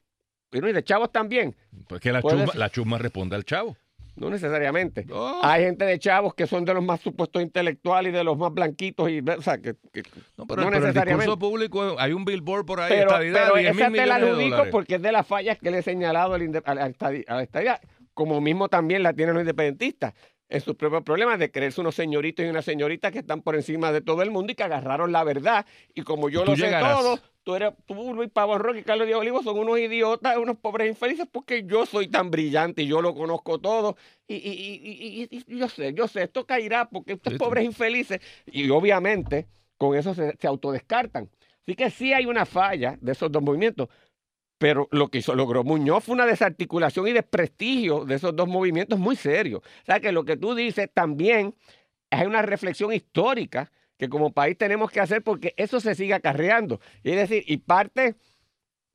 Pero 0.51 0.69
y 0.69 0.73
de 0.73 0.85
chavos 0.85 1.11
también, 1.11 1.55
Porque 1.89 2.13
la 2.13 2.21
chusma, 2.21 2.53
la 2.55 2.69
chusma 2.71 2.99
responde 2.99 3.35
al 3.37 3.45
chavo. 3.45 3.77
no 4.17 4.29
necesariamente. 4.29 5.07
Hay 5.43 5.63
gente 5.65 5.87
de 5.87 5.99
chavos 5.99 6.35
que 6.35 6.47
son 6.47 6.67
de 6.67 6.75
los 6.75 6.85
más 6.85 7.01
supuestos 7.01 7.41
intelectuales 7.41 8.13
y 8.13 8.17
de 8.17 8.23
los 8.25 8.37
más 8.37 8.53
blanquitos 8.53 9.09
y 9.09 9.21
o 9.21 9.41
sea, 9.41 9.57
que, 9.57 9.75
que- 9.91 10.03
no, 10.37 10.47
pero, 10.47 10.61
no 10.63 10.69
pero 10.69 10.77
el 10.77 10.83
necesariamente. 10.83 11.25
discurso 11.25 11.39
público, 11.39 11.97
hay 11.99 12.13
un 12.13 12.27
billboard 12.27 12.67
por 12.67 12.81
ahí, 12.81 12.91
pero, 12.91 13.09
estadidad, 13.11 13.45
pero 13.45 13.55
10 13.57 13.75
mil 13.75 13.81
esa 13.85 13.91
te 13.93 14.07
la 14.07 14.15
adjudico 14.17 14.65
porque 14.71 14.97
es 14.97 15.03
de 15.03 15.13
las 15.13 15.27
fallas 15.27 15.57
que 15.59 15.71
le 15.71 15.79
he 15.79 15.83
señalado 15.83 16.35
a 16.35 16.39
la 16.39 16.45
estadi- 16.45 17.25
a 17.27 17.37
la 17.37 17.43
estadidad, 17.43 17.81
como 18.13 18.39
mismo 18.43 18.69
también 18.69 19.03
la 19.03 19.15
tienen 19.15 19.33
los 19.35 19.41
independentistas 19.43 20.13
en 20.53 20.61
sus 20.61 20.77
propios 20.77 21.03
problemas 21.03 21.39
de 21.39 21.51
creerse 21.51 21.81
unos 21.81 21.95
señoritos 21.95 22.45
y 22.45 22.49
unas 22.51 22.67
señoritas 22.67 23.11
que 23.11 23.21
están 23.21 23.41
por 23.41 23.55
encima 23.57 23.91
de 23.91 24.03
todo 24.03 24.21
el 24.21 24.31
mundo 24.31 24.53
y 24.53 24.55
que 24.55 24.63
agarraron 24.63 25.11
la 25.11 25.25
verdad. 25.25 25.65
Y 25.95 26.03
como 26.03 26.29
yo 26.29 26.45
lo 26.45 26.55
sé 26.55 26.71
todo, 26.71 27.19
tú, 27.43 27.55
eres, 27.55 27.73
tú, 27.87 28.13
Luis 28.13 28.29
Pavón 28.31 28.61
Roque 28.61 28.81
y 28.81 28.83
Carlos 28.83 29.07
Díaz 29.07 29.19
Olivo 29.19 29.43
son 29.43 29.59
unos 29.59 29.79
idiotas, 29.79 30.37
unos 30.37 30.59
pobres 30.59 30.89
infelices 30.89 31.27
porque 31.33 31.65
yo 31.65 31.87
soy 31.87 32.09
tan 32.09 32.31
brillante 32.31 32.83
y 32.83 32.87
yo 32.87 33.01
lo 33.01 33.15
conozco 33.15 33.59
todo. 33.61 33.97
Y, 34.29 34.35
y- 34.35 34.39
y- 34.51 35.23
y- 35.23 35.29
y- 35.39 35.55
y 35.55 35.59
yo 35.59 35.71
sé, 35.71 35.95
yo 35.95 36.07
sé, 36.07 36.25
esto 36.25 36.45
caerá 36.45 36.87
porque 36.91 37.19
sí. 37.27 37.37
pobres 37.39 37.65
infelices. 37.65 38.21
Y 38.45 38.69
obviamente 38.69 39.47
con 39.79 39.97
eso 39.97 40.13
se, 40.15 40.37
se 40.39 40.47
autodescartan. 40.47 41.31
Así 41.63 41.77
que 41.77 41.89
sí 41.91 42.13
hay 42.13 42.27
una 42.27 42.45
falla 42.45 42.99
de 43.01 43.13
esos 43.13 43.33
dos 43.33 43.43
movimientos. 43.43 43.89
Pero 44.63 44.87
lo 44.93 45.09
que 45.09 45.19
hizo, 45.19 45.35
logró 45.35 45.65
Muñoz 45.65 46.05
fue 46.05 46.15
una 46.15 46.25
desarticulación 46.25 47.09
y 47.09 47.13
desprestigio 47.13 48.05
de 48.05 48.15
esos 48.15 48.37
dos 48.37 48.47
movimientos 48.47 48.97
muy 48.97 49.17
serio. 49.17 49.59
O 49.59 49.85
sea 49.87 49.99
que 49.99 50.13
lo 50.13 50.25
que 50.25 50.37
tú 50.37 50.55
dices 50.55 50.89
también 50.95 51.57
es 52.09 52.25
una 52.25 52.43
reflexión 52.43 52.93
histórica 52.93 53.73
que 53.99 54.09
como 54.09 54.33
país 54.33 54.57
tenemos 54.57 54.93
que 54.93 55.01
hacer 55.01 55.21
porque 55.25 55.53
eso 55.57 55.81
se 55.81 55.97
sigue 55.97 56.15
acarreando. 56.15 56.79
Es 57.03 57.17
decir, 57.17 57.43
y 57.49 57.57
parte 57.57 58.15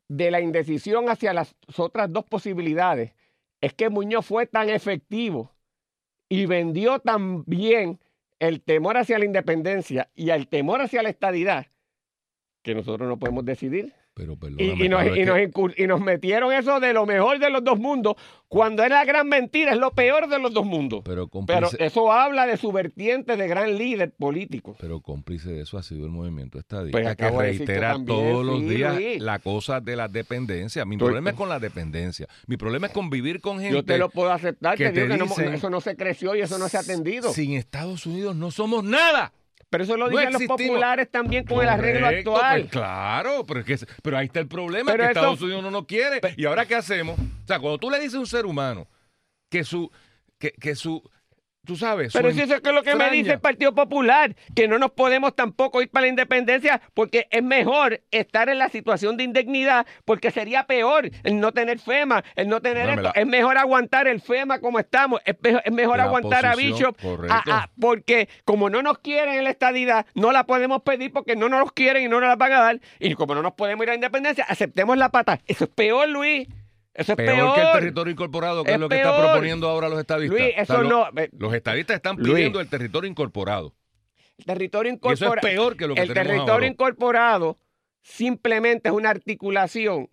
de 0.07 0.31
la 0.31 0.39
indecisión 0.39 1.09
hacia 1.09 1.33
las 1.33 1.53
otras 1.75 2.13
dos 2.13 2.23
posibilidades 2.23 3.11
es 3.59 3.73
que 3.73 3.89
Muñoz 3.89 4.25
fue 4.25 4.45
tan 4.45 4.69
efectivo 4.69 5.53
y 6.29 6.45
vendió 6.45 6.99
tan 6.99 7.43
bien 7.43 7.99
el 8.39 8.61
temor 8.61 8.95
hacia 8.95 9.19
la 9.19 9.25
independencia 9.25 10.09
y 10.15 10.29
el 10.29 10.47
temor 10.47 10.79
hacia 10.81 11.03
la 11.03 11.09
estadidad 11.09 11.67
que 12.63 12.73
nosotros 12.73 13.09
no 13.09 13.19
podemos 13.19 13.43
decidir. 13.43 14.06
Pero 14.17 14.35
Y, 14.57 14.85
y 14.85 14.89
nos, 14.89 15.05
y, 15.15 15.25
nos 15.25 15.37
y 15.77 15.85
nos 15.85 16.01
metieron 16.01 16.51
eso 16.51 16.79
de 16.79 16.91
lo 16.91 17.05
mejor 17.05 17.37
de 17.37 17.51
los 17.51 17.63
dos 17.63 17.77
mundos, 17.77 18.15
cuando 18.47 18.83
es 18.83 18.89
la 18.89 19.05
gran 19.05 19.29
mentira, 19.29 19.73
es 19.73 19.77
lo 19.77 19.91
peor 19.91 20.27
de 20.27 20.39
los 20.39 20.51
dos 20.51 20.65
mundos. 20.65 21.03
pero 21.05 21.69
eso 21.77 22.11
habla 22.11 22.47
de 22.47 22.57
su 22.57 22.71
vertiente 22.71 23.37
de 23.37 23.47
gran 23.47 23.77
líder 23.77 24.11
político. 24.17 24.75
pero 24.79 25.01
cómplice 25.01 25.51
de 25.51 25.61
eso 25.61 25.77
ha 25.77 25.83
sido 25.83 26.05
el 26.05 26.11
movimiento 26.11 26.57
estadista, 26.57 26.97
Pues 26.97 27.15
que 27.15 27.29
reitera 27.29 27.95
todos 28.03 28.43
los 28.43 28.59
sí, 28.61 28.65
días 28.69 28.97
la 29.19 29.37
cosa 29.37 29.81
de 29.81 29.95
la 29.95 30.07
dependencia. 30.07 30.83
Mi 30.85 30.95
Estoy- 30.95 31.05
problema 31.09 31.29
es 31.29 31.35
con 31.35 31.49
la 31.49 31.59
dependencia. 31.59 32.27
Mi 32.47 32.57
problema 32.57 32.87
es 32.87 32.93
convivir 32.93 33.39
con 33.39 33.59
gente 33.59 33.73
Yo 33.75 33.83
te 33.85 33.99
lo 33.99 34.09
puedo 34.09 34.31
aceptar, 34.31 34.77
que 34.77 34.85
te 34.85 34.91
digo 35.03 35.27
te 35.27 35.35
que 35.35 35.45
no- 35.45 35.51
eso 35.53 35.69
no 35.69 35.79
se 35.81 35.95
creció 35.95 36.35
y 36.35 36.41
eso 36.41 36.57
no 36.57 36.67
se 36.69 36.77
ha 36.77 36.79
atendido. 36.79 37.31
Sin 37.33 37.53
Estados 37.53 38.05
Unidos 38.07 38.35
no 38.35 38.49
somos 38.49 38.83
nada. 38.83 39.31
Pero 39.69 39.83
eso 39.83 39.97
lo 39.97 40.09
no 40.09 40.17
dicen 40.17 40.33
los 40.33 40.43
populares 40.43 41.11
también 41.11 41.45
con 41.45 41.61
el 41.61 41.67
arreglo 41.69 42.05
Correcto, 42.07 42.35
actual. 42.35 42.61
pues 42.61 42.71
claro, 42.71 43.45
pero, 43.45 43.59
es 43.59 43.65
que, 43.65 43.77
pero 44.01 44.17
ahí 44.17 44.27
está 44.27 44.39
el 44.39 44.47
problema, 44.47 44.91
Pero 44.91 45.03
que 45.03 45.11
eso- 45.11 45.19
Estados 45.19 45.41
Unidos 45.41 45.63
no 45.63 45.71
nos 45.71 45.85
quiere. 45.85 46.21
¿Y 46.37 46.45
ahora 46.45 46.65
qué 46.65 46.75
hacemos? 46.75 47.19
O 47.19 47.47
sea, 47.47 47.59
cuando 47.59 47.77
tú 47.77 47.89
le 47.89 47.99
dices 47.99 48.15
a 48.15 48.19
un 48.19 48.27
ser 48.27 48.45
humano 48.45 48.87
que 49.49 49.63
su, 49.65 49.91
que, 50.39 50.51
que 50.53 50.73
su, 50.75 51.03
tú 51.67 51.75
sabes, 51.75 52.11
Pero 52.13 52.31
si 52.31 52.41
eso 52.41 52.55
es 52.55 52.61
que 52.61 52.71
lo 52.71 52.81
que 52.81 52.95
me 52.95 53.09
dice 53.11 53.33
el 53.33 53.39
Partido 53.39 53.75
Popular, 53.75 54.35
que 54.55 54.67
no 54.67 54.79
nos 54.79 54.91
podemos 54.91 55.35
tampoco 55.35 55.81
ir 55.81 55.89
para 55.91 56.05
la 56.05 56.09
independencia 56.09 56.81
porque 56.93 57.27
es 57.29 57.43
mejor 57.43 58.01
estar 58.09 58.49
en 58.49 58.57
la 58.57 58.69
situación 58.69 59.17
de 59.17 59.25
indignidad 59.25 59.85
porque 60.05 60.31
sería 60.31 60.65
peor 60.65 61.09
el 61.23 61.39
no 61.39 61.51
tener 61.51 61.77
FEMA, 61.79 62.23
el 62.35 62.47
no 62.47 62.61
tener 62.61 62.87
esto. 62.89 63.11
Es 63.19 63.27
mejor 63.27 63.57
aguantar 63.57 64.07
el 64.07 64.21
FEMA 64.21 64.59
como 64.59 64.79
estamos, 64.79 65.19
es, 65.25 65.35
es 65.63 65.71
mejor 65.71 65.97
La 65.97 66.03
aguantar 66.05 66.45
a 66.45 66.53
correcto. 66.93 67.33
a- 67.51 67.63
a- 67.63 67.69
porque 67.79 68.29
como 68.45 68.69
no 68.69 68.81
nos 68.81 68.99
quieren 68.99 69.35
en 69.35 69.43
la 69.43 69.49
estadidad, 69.49 70.05
no 70.15 70.31
la 70.31 70.45
podemos 70.45 70.81
pedir 70.83 71.11
porque 71.11 71.35
no 71.35 71.49
nos 71.49 71.59
los 71.59 71.71
quieren 71.73 72.03
y 72.03 72.07
no 72.07 72.19
nos 72.21 72.29
la 72.29 72.35
van 72.37 72.53
a 72.53 72.59
dar. 72.61 72.79
Y 72.99 73.13
como 73.15 73.35
no 73.35 73.41
nos 73.41 73.53
podemos 73.53 73.83
ir 73.83 73.89
a 73.89 73.91
la 73.91 73.95
independencia, 73.95 74.45
aceptemos 74.47 74.97
la 74.97 75.09
pata. 75.09 75.39
Eso 75.47 75.65
es 75.65 75.69
peor, 75.69 76.07
Luis. 76.07 76.47
Eso 76.97 77.11
es 77.13 77.15
peor, 77.15 77.35
peor. 77.35 77.55
que 77.55 77.61
el 77.61 77.71
territorio 77.73 78.11
incorporado, 78.11 78.63
que 78.63 78.71
es, 78.71 78.75
Es 78.75 78.79
lo 78.81 78.89
que 78.89 78.95
está 78.97 79.11
peor. 79.11 79.25
proponiendo 79.25 79.69
ahora 79.69 79.87
los 79.87 79.99
estadistas. 79.99 80.37
Luis, 80.39 80.51
O 80.51 80.53
sea, 80.53 80.63
eso 80.63 80.81
lo- 80.83 80.89
no. 81.11 81.27
Los 81.37 81.53
estadistas 81.53 81.95
están 81.95 82.17
Luis. 82.17 82.33
pidiendo 82.33 82.59
el 82.59 82.67
territorio 82.69 83.09
incorporado. 83.09 83.73
El 84.39 84.45
territorio 84.45 84.91
Y 84.91 84.95
eso 84.95 85.09
es 85.13 85.21
incorporado. 85.21 85.47
peor 85.47 85.77
que 85.77 85.87
lo 85.87 85.95
que 85.95 86.01
el 86.01 86.07
tenemos 86.09 86.27
territorio 86.27 86.53
ahora. 86.53 86.67
incorporado 86.67 87.57
simplemente 88.01 88.89
es 88.89 88.95
una 88.95 89.09
articulación 89.11 90.09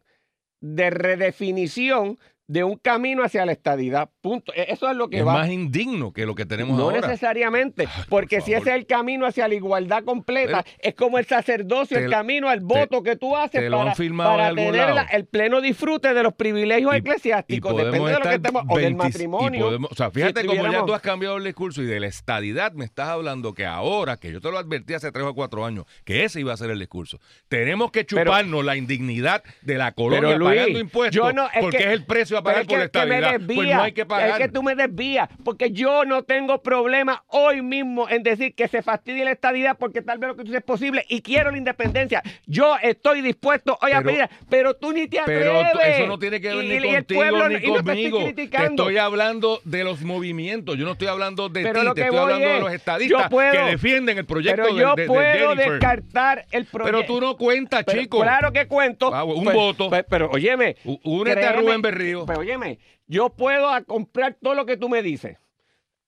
de 0.61 0.91
redefinición 0.91 2.19
de 2.47 2.63
un 2.63 2.77
camino 2.77 3.23
hacia 3.25 3.47
la 3.47 3.53
estadidad. 3.53 4.11
Punto. 4.21 4.53
E- 4.55 4.67
Eso 4.69 4.91
es 4.91 4.97
lo 4.97 5.09
que 5.09 5.19
Es 5.21 5.27
va. 5.27 5.33
más 5.33 5.49
indigno 5.49 6.13
que 6.13 6.27
lo 6.27 6.35
que 6.35 6.45
tenemos 6.45 6.77
no 6.77 6.85
ahora. 6.85 7.01
necesariamente, 7.01 7.89
porque 8.09 8.41
si 8.43 8.53
ese 8.53 8.71
es 8.71 8.77
el 8.77 8.87
camino 8.87 9.25
hacia 9.27 9.49
la 9.49 9.55
igualdad 9.55 10.05
completa, 10.05 10.65
es 10.79 10.95
como 10.95 11.19
el 11.19 11.25
sacerdocio, 11.27 11.97
te- 11.97 12.05
el 12.05 12.11
camino 12.11 12.49
al 12.49 12.61
voto 12.61 13.03
que 13.03 13.17
tú 13.17 13.35
haces 13.37 13.61
te 13.63 13.71
lo 13.71 13.81
han 13.81 13.95
para, 13.95 14.17
para 14.17 14.49
en 14.51 14.57
tener 14.57 14.95
la- 14.95 15.03
el 15.05 15.25
pleno 15.27 15.61
disfrute 15.61 16.13
de 16.13 16.23
los 16.23 16.35
privilegios 16.35 16.93
Y- 16.93 16.99
eclesiásticos, 16.99 17.73
podemos 17.73 17.93
depende 17.93 18.13
de 18.13 18.19
lo 18.19 18.29
que 18.29 18.35
estemos, 18.37 18.63
o 18.69 18.75
del 18.77 18.85
20 18.85 18.93
y 18.93 19.07
matrimonio. 19.09 19.65
podemos- 19.65 19.91
o 19.93 19.95
sea, 19.95 20.11
fíjate 20.11 20.41
Si 20.43 20.47
cómo 20.47 20.67
ya 20.71 20.85
tú 20.85 20.93
has 20.95 21.01
cambiado 21.03 21.37
el 21.39 21.45
discurso 21.45 21.83
y 21.83 21.87
de 21.87 22.01
la 22.01 22.07
estadidad 22.09 22.73
me 22.73 22.85
estás 22.85 23.09
hablando 23.09 23.55
que 23.55 23.65
ahora, 23.65 24.17
que 24.19 24.31
yo 24.33 24.41
te 24.41 24.51
lo 24.51 24.59
advertí 24.59 24.93
hace 24.95 25.11
tres 25.13 25.25
o 25.25 25.35
cuatro 25.35 25.65
años, 25.65 25.87
que 26.05 26.25
ese 26.25 26.41
iba 26.41 26.53
a 26.53 26.57
ser 26.57 26.71
el 26.71 26.79
discurso. 26.79 27.19
Tenemos 27.49 27.91
que 27.91 28.05
Pero- 28.05 28.25
chuparnos 28.25 28.65
la 28.65 28.77
indignidad 28.77 29.43
de 29.63 29.79
la 29.79 29.93
colonia 29.93 30.29
Pero, 30.29 30.39
Luis, 30.39 30.59
pagando 30.59 30.79
impuestos 30.79 31.15
yo 31.17 31.33
no- 31.33 31.47
es 31.47 31.61
porque 31.61 31.79
que- 31.79 31.85
es 31.85 31.91
el 31.91 32.05
precio 32.05 32.34
se 32.35 32.37
va 32.37 32.41
a 32.41 32.43
pagar 32.43 32.63
Pero 32.67 32.69
por 32.69 32.79
la 32.79 32.85
es 32.85 32.91
que, 32.91 32.99
que 33.01 33.07
me 33.07 33.15
estabilidad. 33.17 33.39
desvía, 33.41 33.57
Pues 33.57 33.77
no 33.77 33.83
hay 33.83 33.93
que 33.93 34.07
pagar. 34.07 34.31
Es 34.31 34.37
que 34.39 34.49
tú 34.53 34.63
me 34.63 34.75
desvías, 34.75 35.29
porque 35.45 35.71
yo 35.71 36.05
no 36.05 36.23
tengo 36.25 36.63
problema 36.63 37.25
hoy 37.29 37.63
mismo 37.63 38.09
en 38.09 38.23
decir 38.23 38.55
que 38.55 38.69
se 38.69 38.83
fastidie 38.83 39.25
la 39.25 39.33
estadidad 39.33 39.77
porque 39.79 40.03
tal 40.03 40.19
vez 40.19 40.29
lo 40.29 40.35
que 40.37 40.43
tú 40.43 40.47
dices 40.49 40.59
es 40.61 40.65
posible 40.65 41.05
y 41.09 41.23
quiero 41.23 41.51
la 41.51 41.59
independencia. 41.59 42.23
Yo 42.47 42.77
estoy 42.83 43.21
dispuesto 43.23 43.79
hoy 43.81 43.93
a 43.93 44.03
Pero- 44.03 44.07
pedir, 44.07 44.29
pero 44.49 44.75
tú 44.75 44.93
ni 44.93 45.07
te 45.09 45.21
atreves. 45.21 45.45
Pero 45.45 45.81
eso 45.83 46.07
no 46.07 46.19
tiene 46.19 46.41
que 46.41 46.55
ver 46.55 46.65
Y- 46.65 46.69
ni 46.69 46.75
y 46.75 46.95
contigo 46.95 47.21
pueblo- 47.21 47.49
ni 47.49 47.55
y 47.55 47.59
no 47.59 47.75
te 47.77 47.83
conmigo. 47.85 48.19
estoy 48.21 48.49
Te 48.49 48.65
estoy 48.65 48.99
hablando 48.99 49.61
de 49.65 49.85
los 49.85 50.03
movimientos. 50.03 50.77
Yo 50.77 50.85
no 50.85 50.93
estoy 50.93 51.09
hablando 51.09 51.49
de 51.49 51.63
Pero 51.63 51.81
ti. 51.81 51.95
Te 51.95 52.03
estoy 52.03 52.19
hablando 52.19 52.47
de 52.49 52.55
es, 52.57 52.61
los 52.61 52.73
estadistas 52.73 53.29
puedo- 53.31 53.53
que 53.53 53.59
defienden 53.71 54.19
el 54.19 54.25
proyecto 54.27 54.63
Pero 54.65 54.77
yo 54.79 54.95
de, 54.95 55.03
de 55.03 55.09
puedo 55.09 55.55
descartar 55.55 56.47
el 56.51 56.65
proyecto. 56.67 56.99
Pero 56.99 57.07
tú 57.07 57.21
no 57.21 57.37
cuentas, 57.37 57.85
Pero 57.85 58.01
chico. 58.01 58.21
Claro 58.21 58.53
que 58.53 58.67
cuento. 58.67 59.15
Ah, 59.15 59.25
un 59.25 59.45
Pues- 59.45 59.55
voto. 59.57 59.91
pues- 59.91 60.05
pero, 60.09 60.31
óyeme. 60.31 60.77
Únete 61.05 61.45
a 61.45 61.53
créeme- 61.53 61.61
Rubén 61.63 61.83
Berrío. 61.83 62.24
Pero 62.27 62.41
óyeme, 62.41 62.79
yo 63.07 63.31
puedo 63.31 63.69
comprar 63.87 64.37
todo 64.41 64.55
lo 64.55 64.67
que 64.67 64.77
tú 64.77 64.89
me 64.89 65.03
dices. 65.03 65.39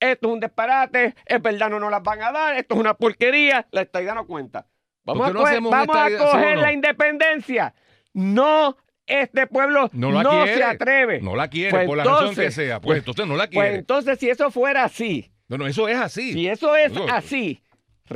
Esto 0.00 0.28
es 0.28 0.34
un 0.34 0.40
disparate, 0.40 1.14
es 1.24 1.40
verdad, 1.42 1.70
no 1.70 1.80
nos 1.80 1.90
las 1.90 2.02
van 2.02 2.22
a 2.22 2.30
dar, 2.32 2.56
esto 2.56 2.74
es 2.74 2.80
una 2.80 2.94
porquería, 2.94 3.66
la 3.70 3.82
estadidad 3.82 4.14
no 4.14 4.26
cuenta. 4.26 4.66
Vamos, 5.04 5.20
¿Por 5.22 5.30
a 5.30 5.32
no 5.32 5.40
coger, 5.40 5.60
vamos 5.62 5.96
a 5.96 6.18
coger 6.18 6.56
no? 6.56 6.60
la 6.62 6.72
independencia. 6.72 7.74
No, 8.12 8.76
este 9.06 9.46
pueblo 9.46 9.88
No 9.92 10.10
no, 10.10 10.22
la 10.22 10.30
quiere. 10.44 10.56
se 10.58 10.64
atreve. 10.64 11.20
No 11.22 11.36
la 11.36 11.48
quiere, 11.48 11.70
Pues 11.70 11.86
por 11.86 11.96
la 11.96 12.04
razón 12.04 12.18
entonces- 12.30 12.44
que 12.44 12.50
sea. 12.50 12.80
Pues 12.80 12.98
entonces 12.98 13.26
no 13.26 13.36
la 13.36 13.44
Pues 13.44 13.50
quiere. 13.50 13.74
entonces, 13.76 14.18
si 14.18 14.28
eso 14.28 14.50
fuera 14.50 14.84
así, 14.84 15.30
no, 15.48 15.56
no, 15.58 15.66
eso 15.66 15.88
es 15.88 15.96
así. 15.96 16.32
si 16.32 16.48
eso 16.48 16.74
es 16.76 16.92
Eso- 16.92 17.06
así, 17.10 17.62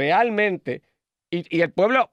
realmente, 0.00 0.82
y, 1.30 1.44
y 1.56 1.60
el 1.62 1.70
pueblo 1.72 2.08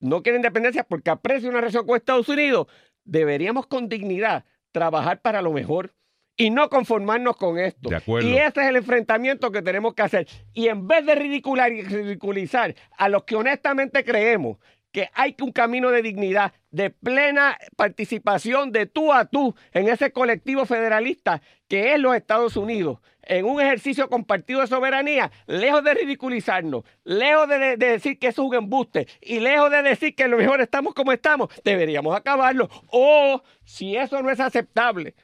no 0.00 0.22
quiere 0.22 0.36
independencia 0.36 0.84
porque 0.84 1.10
aprecia 1.10 1.48
una 1.48 1.60
relación 1.60 1.86
con 1.86 1.96
Estados 1.96 2.28
Unidos, 2.28 2.66
deberíamos 3.04 3.66
con 3.66 3.88
dignidad 3.88 4.44
trabajar 4.72 5.20
para 5.20 5.42
lo 5.42 5.52
mejor 5.52 5.94
y 6.36 6.50
no 6.50 6.70
conformarnos 6.70 7.36
con 7.36 7.58
esto. 7.58 7.90
Y 8.22 8.36
ese 8.36 8.60
es 8.60 8.68
el 8.68 8.76
enfrentamiento 8.76 9.50
que 9.50 9.60
tenemos 9.60 9.94
que 9.94 10.02
hacer. 10.02 10.28
Y 10.54 10.68
en 10.68 10.86
vez 10.86 11.04
de 11.04 11.16
ridicular 11.16 11.72
y 11.72 11.82
ridiculizar 11.82 12.74
a 12.96 13.08
los 13.08 13.24
que 13.24 13.34
honestamente 13.34 14.04
creemos 14.04 14.58
que 14.98 15.10
hay 15.14 15.36
un 15.40 15.52
camino 15.52 15.92
de 15.92 16.02
dignidad, 16.02 16.52
de 16.72 16.90
plena 16.90 17.56
participación 17.76 18.72
de 18.72 18.86
tú 18.86 19.12
a 19.12 19.26
tú 19.26 19.54
en 19.72 19.88
ese 19.88 20.10
colectivo 20.10 20.66
federalista 20.66 21.40
que 21.68 21.94
es 21.94 22.00
los 22.00 22.16
Estados 22.16 22.56
Unidos, 22.56 22.98
en 23.22 23.44
un 23.44 23.60
ejercicio 23.60 24.08
compartido 24.08 24.60
de 24.60 24.66
soberanía, 24.66 25.30
lejos 25.46 25.84
de 25.84 25.94
ridiculizarnos, 25.94 26.82
lejos 27.04 27.48
de, 27.48 27.58
de- 27.60 27.76
de 27.76 27.86
decir 27.92 28.18
que 28.18 28.26
eso 28.26 28.42
es 28.42 28.48
un 28.48 28.54
embuste 28.56 29.06
y 29.20 29.38
lejos 29.38 29.70
de 29.70 29.84
decir 29.84 30.16
que 30.16 30.26
lo 30.26 30.36
mejor 30.36 30.60
estamos 30.60 30.94
como 30.94 31.12
estamos, 31.12 31.48
deberíamos 31.62 32.16
acabarlo. 32.16 32.68
O 32.88 33.40
si 33.62 33.94
eso 33.96 34.20
no 34.20 34.30
es 34.30 34.40
aceptable, 34.40 35.14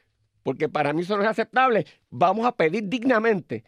porque 0.44 0.68
para 0.68 0.92
mí 0.92 1.02
eso 1.02 1.16
no 1.16 1.24
es 1.24 1.28
aceptable, 1.30 1.84
vamos 2.10 2.46
a 2.46 2.52
pedir 2.54 2.84
dignamente 2.88 3.64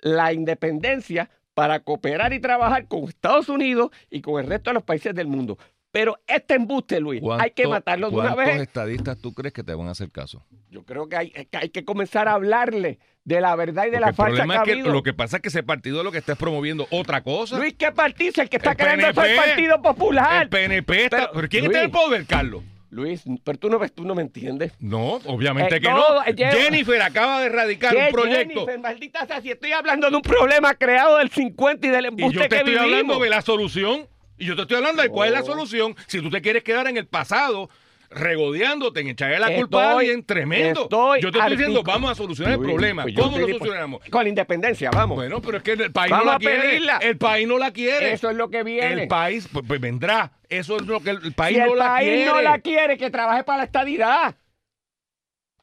la 0.00 0.32
independencia 0.32 1.30
para 1.58 1.80
cooperar 1.80 2.32
y 2.32 2.38
trabajar 2.38 2.86
con 2.86 3.08
Estados 3.08 3.48
Unidos 3.48 3.90
y 4.10 4.20
con 4.20 4.40
el 4.40 4.48
resto 4.48 4.70
de 4.70 4.74
los 4.74 4.84
países 4.84 5.12
del 5.12 5.26
mundo. 5.26 5.58
Pero 5.90 6.16
este 6.28 6.54
embuste, 6.54 7.00
Luis, 7.00 7.20
hay 7.40 7.50
que 7.50 7.64
¿Cuánto- 7.64 7.70
matarlo 7.70 8.10
de 8.10 8.16
una 8.16 8.34
¿Cuántos 8.34 8.54
vez. 8.54 8.62
estadistas 8.62 9.18
tú 9.18 9.32
crees 9.34 9.52
que 9.52 9.64
te 9.64 9.74
van 9.74 9.88
a 9.88 9.90
hacer 9.90 10.12
caso? 10.12 10.46
Yo 10.70 10.84
creo 10.84 11.08
que 11.08 11.16
hay, 11.16 11.30
que 11.30 11.56
hay 11.56 11.70
que 11.70 11.84
comenzar 11.84 12.28
a 12.28 12.34
hablarle 12.34 13.00
de 13.24 13.40
la 13.40 13.56
verdad 13.56 13.86
y 13.86 13.90
de 13.90 13.96
Porque 13.96 14.00
la 14.00 14.08
el 14.10 14.14
falsa 14.14 14.28
problema 14.36 14.54
que 14.64 14.70
ha 14.70 14.74
es 14.74 14.84
que 14.84 14.88
lo 14.90 15.02
que 15.02 15.14
pasa 15.14 15.36
es 15.38 15.42
que 15.42 15.48
ese 15.48 15.64
partido 15.64 16.04
lo 16.04 16.12
que 16.12 16.18
está 16.18 16.32
es 16.34 16.38
promoviendo 16.38 16.86
otra 16.92 17.22
cosa. 17.24 17.58
Luis, 17.58 17.74
¿qué 17.76 17.90
partido? 17.90 18.40
El 18.40 18.48
que 18.48 18.58
está 18.58 18.70
El 18.72 18.76
creando 18.76 19.06
eso 19.08 19.22
es 19.24 19.30
el 19.30 19.34
PNP. 19.36 19.48
Partido 19.50 19.82
Popular. 19.82 20.42
el 20.42 20.48
PNP 20.48 21.04
está... 21.06 21.30
¿Pero, 21.32 21.48
quién 21.48 21.64
Luis. 21.64 21.76
está 21.76 21.78
en 21.80 21.84
el 21.86 21.90
poder, 21.90 22.24
Carlos? 22.26 22.62
Luis, 22.90 23.22
pero 23.44 23.58
tú 23.58 23.68
no, 23.68 23.78
tú 23.90 24.04
no 24.04 24.14
me 24.14 24.22
entiendes. 24.22 24.72
No, 24.80 25.14
obviamente 25.26 25.76
Eh, 25.76 25.80
que 25.80 25.88
no. 25.90 26.24
eh, 26.24 26.34
Jennifer 26.36 27.02
acaba 27.02 27.40
de 27.40 27.46
erradicar 27.46 27.94
¿Qué, 27.94 28.06
un 28.06 28.12
proyecto. 28.12 28.48
Jennifer, 28.60 28.78
maldita 28.80 29.26
sea, 29.26 29.40
si 29.42 29.50
estoy 29.50 29.72
hablando 29.72 30.08
de 30.10 30.16
un 30.16 30.22
problema 30.22 30.74
creado 30.74 31.18
del 31.18 31.30
50 31.30 31.86
y 31.86 31.90
del 31.90 32.04
Y 32.04 32.08
embuste 32.08 32.34
yo 32.34 32.40
te 32.42 32.48
que 32.48 32.56
estoy 32.56 32.72
vivimos. 32.74 32.92
hablando 32.94 33.18
de 33.24 33.30
la 33.30 33.42
solución. 33.42 34.06
Y 34.38 34.46
yo 34.46 34.54
te 34.56 34.62
estoy 34.62 34.76
hablando 34.78 35.02
de 35.02 35.08
cuál 35.08 35.28
es 35.28 35.34
la 35.34 35.42
solución. 35.42 35.96
Si 36.06 36.20
tú 36.22 36.30
te 36.30 36.40
quieres 36.40 36.62
quedar 36.62 36.86
en 36.86 36.96
el 36.96 37.06
pasado, 37.06 37.68
regodeándote, 38.10 39.00
en 39.00 39.08
echarle 39.08 39.38
la 39.38 39.54
culpa 39.54 39.84
a 39.84 39.98
alguien, 39.98 40.24
tremendo. 40.24 40.82
estoy 40.82 41.20
yo 41.20 41.30
te 41.30 41.38
estoy 41.38 41.56
diciendo, 41.56 41.82
vamos 41.82 42.10
a 42.10 42.14
solucionar 42.14 42.54
el 42.54 42.60
problema. 42.60 43.02
pues 43.02 43.14
¿Cómo 43.14 43.38
lo 43.38 43.46
dispu- 43.46 43.58
solucionamos? 43.58 44.02
Con 44.10 44.22
la 44.22 44.28
independencia, 44.28 44.90
vamos. 44.90 45.16
Bueno, 45.16 45.40
pero 45.42 45.58
es 45.58 45.62
que 45.62 45.72
el 45.72 45.92
país 45.92 46.10
Vamos 46.10 46.26
no 46.26 46.30
la 46.32 46.36
a 46.36 46.38
quiere. 46.40 46.60
pedirla. 46.60 46.96
El 46.98 47.18
país 47.18 47.46
no 47.48 47.58
la 47.58 47.70
quiere. 47.72 48.12
Eso 48.12 48.30
es 48.30 48.36
lo 48.36 48.48
que 48.50 48.62
viene. 48.62 49.02
El 49.02 49.08
país, 49.08 49.48
pues, 49.52 49.64
pues 49.68 49.80
vendrá. 49.80 50.32
Eso 50.48 50.76
es 50.76 50.86
lo 50.86 51.00
que 51.00 51.10
el, 51.10 51.20
el 51.24 51.32
país 51.34 51.56
si 51.58 51.62
no 51.62 51.72
el 51.72 51.78
la 51.78 51.86
país 51.88 52.08
quiere. 52.08 52.26
no 52.26 52.40
la 52.40 52.58
quiere, 52.60 52.96
que 52.98 53.10
trabaje 53.10 53.44
para 53.44 53.58
la 53.58 53.64
estadidad. 53.64 54.34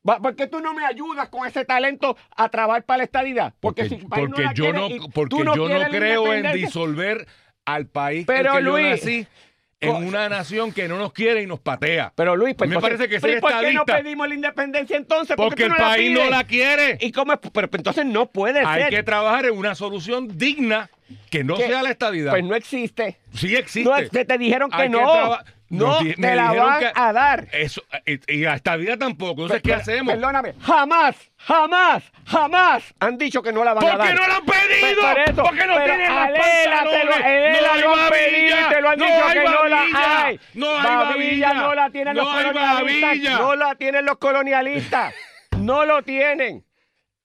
¿Por 0.03 0.35
qué 0.35 0.45
tú 0.45 0.59
no 0.59 0.75
me 0.75 0.85
ayudas 0.85 1.29
con 1.29 1.47
ese 1.47 1.65
talento 1.65 2.15
a 2.35 2.49
trabajar 2.49 2.83
para 2.83 2.99
la 2.99 3.03
estadidad? 3.05 3.53
Porque, 3.59 3.83
Porque, 3.85 3.89
si 3.89 4.01
el 4.03 4.07
país 4.07 4.27
porque 4.27 4.41
no 4.43 4.47
la 4.49 4.53
yo 4.53 4.71
no, 4.73 5.09
porque 5.11 5.43
no 5.43 5.55
yo 5.55 5.67
no 5.67 5.89
creo 5.89 6.31
en 6.33 6.51
disolver 6.53 7.25
al 7.65 7.87
país 7.87 8.25
Pero, 8.27 8.51
el 8.51 8.57
que 8.57 8.61
Luis, 8.61 8.83
yo 8.85 8.91
nací 8.91 9.27
en 9.81 9.95
una 9.95 10.29
nación 10.29 10.71
que 10.71 10.87
no 10.87 10.97
nos 10.97 11.11
quiere 11.13 11.41
y 11.43 11.47
nos 11.47 11.59
patea. 11.59 12.11
Pero 12.15 12.35
Luis, 12.35 12.55
pues, 12.55 12.69
Me 12.69 12.75
entonces- 12.75 12.97
parece 12.97 13.13
que 13.13 13.19
ser 13.19 13.37
¿y 13.37 13.41
¿por 13.41 13.59
qué 13.59 13.73
no 13.73 13.85
pedimos 13.85 14.27
la 14.27 14.35
independencia 14.35 14.97
entonces? 14.97 15.35
¿Por 15.35 15.45
qué 15.47 15.49
Porque 15.49 15.63
el 15.63 15.69
no 15.69 15.77
país 15.77 16.11
no 16.11 16.29
la 16.29 16.43
quiere. 16.45 16.97
¿Y 17.01 17.11
cómo 17.11 17.33
es? 17.33 17.39
Pero 17.53 17.69
entonces 17.71 18.05
no 18.05 18.27
puede 18.27 18.61
Hay 18.65 18.83
ser. 18.83 18.89
que 18.89 19.03
trabajar 19.03 19.45
en 19.45 19.57
una 19.57 19.75
solución 19.75 20.37
digna 20.37 20.89
que 21.29 21.43
no 21.43 21.55
Que- 21.55 21.67
sea 21.67 21.83
la 21.83 21.91
estadidad. 21.91 22.31
Pues 22.31 22.43
no 22.43 22.55
existe. 22.55 23.19
sí 23.33 23.55
existe. 23.55 23.89
No, 23.89 24.09
te, 24.09 24.25
te 24.25 24.37
dijeron 24.37 24.69
que 24.69 24.77
Hay 24.77 24.83
que 24.83 24.89
no. 24.89 24.99
traba- 24.99 25.45
no, 25.69 25.87
Nos 25.87 26.03
di- 26.03 26.13
me 26.17 26.27
te 26.29 26.35
la 26.35 26.43
dijeron 26.49 26.67
van 26.67 26.79
que- 26.79 26.91
a 26.93 27.13
dar. 27.13 27.47
Eso, 27.51 27.81
y, 28.05 28.33
y 28.33 28.41
la 28.43 28.55
estadidad 28.55 28.97
tampoco. 28.99 29.43
Entonces, 29.43 29.61
¿qué 29.63 29.69
Pero- 29.69 29.81
hacemos? 29.81 30.13
Perdóname, 30.13 30.53
jamás, 30.61 31.15
jamás, 31.37 32.03
jamás 32.27 32.93
han 32.99 33.17
dicho 33.17 33.41
que 33.41 33.51
no 33.51 33.63
la 33.63 33.73
van 33.73 33.83
a 33.83 33.89
¿Por 33.89 33.97
dar. 33.97 34.07
qué 34.07 34.13
no 34.13 34.27
lo 34.27 34.33
han 34.35 34.45
pedido? 34.45 35.01
Por 35.01 35.19
eso, 35.19 35.43
¿Por 35.43 35.57
qué 35.57 35.65
no 35.65 35.73
pero 35.75 35.85
tienen 35.85 36.11
a 36.11 36.27
te 36.27 36.31
lo, 36.31 36.39
pantalones? 36.39 36.75
a 36.75 36.83
lo 36.85 37.95
hay 37.95 37.99
han 37.99 38.09
pedido 38.11 38.57
y 38.59 38.73
te 38.73 38.81
lo 38.81 38.89
han 38.89 38.99
babilla, 38.99 39.15
dicho 39.15 39.25
no 39.25 39.33
que 39.33 39.39
hay 39.39 39.45
no 39.45 39.65
la 39.67 39.75
babilla, 39.77 40.25
hay. 40.25 40.39
no 40.53 40.75
hay 40.79 40.95
babilla, 40.95 41.53
no 41.53 41.73
la 41.75 41.89
tienen 41.89 42.15
no 42.15 42.23
los 42.23 42.33
hay 42.35 42.43
colonialistas. 42.45 43.09
babilla. 43.09 43.37
No 43.37 43.55
la 43.55 43.75
tienen 43.75 44.05
los 44.05 44.17
colonialistas. 44.17 45.13
no 45.57 45.85
lo 45.85 46.03
tienen. 46.03 46.63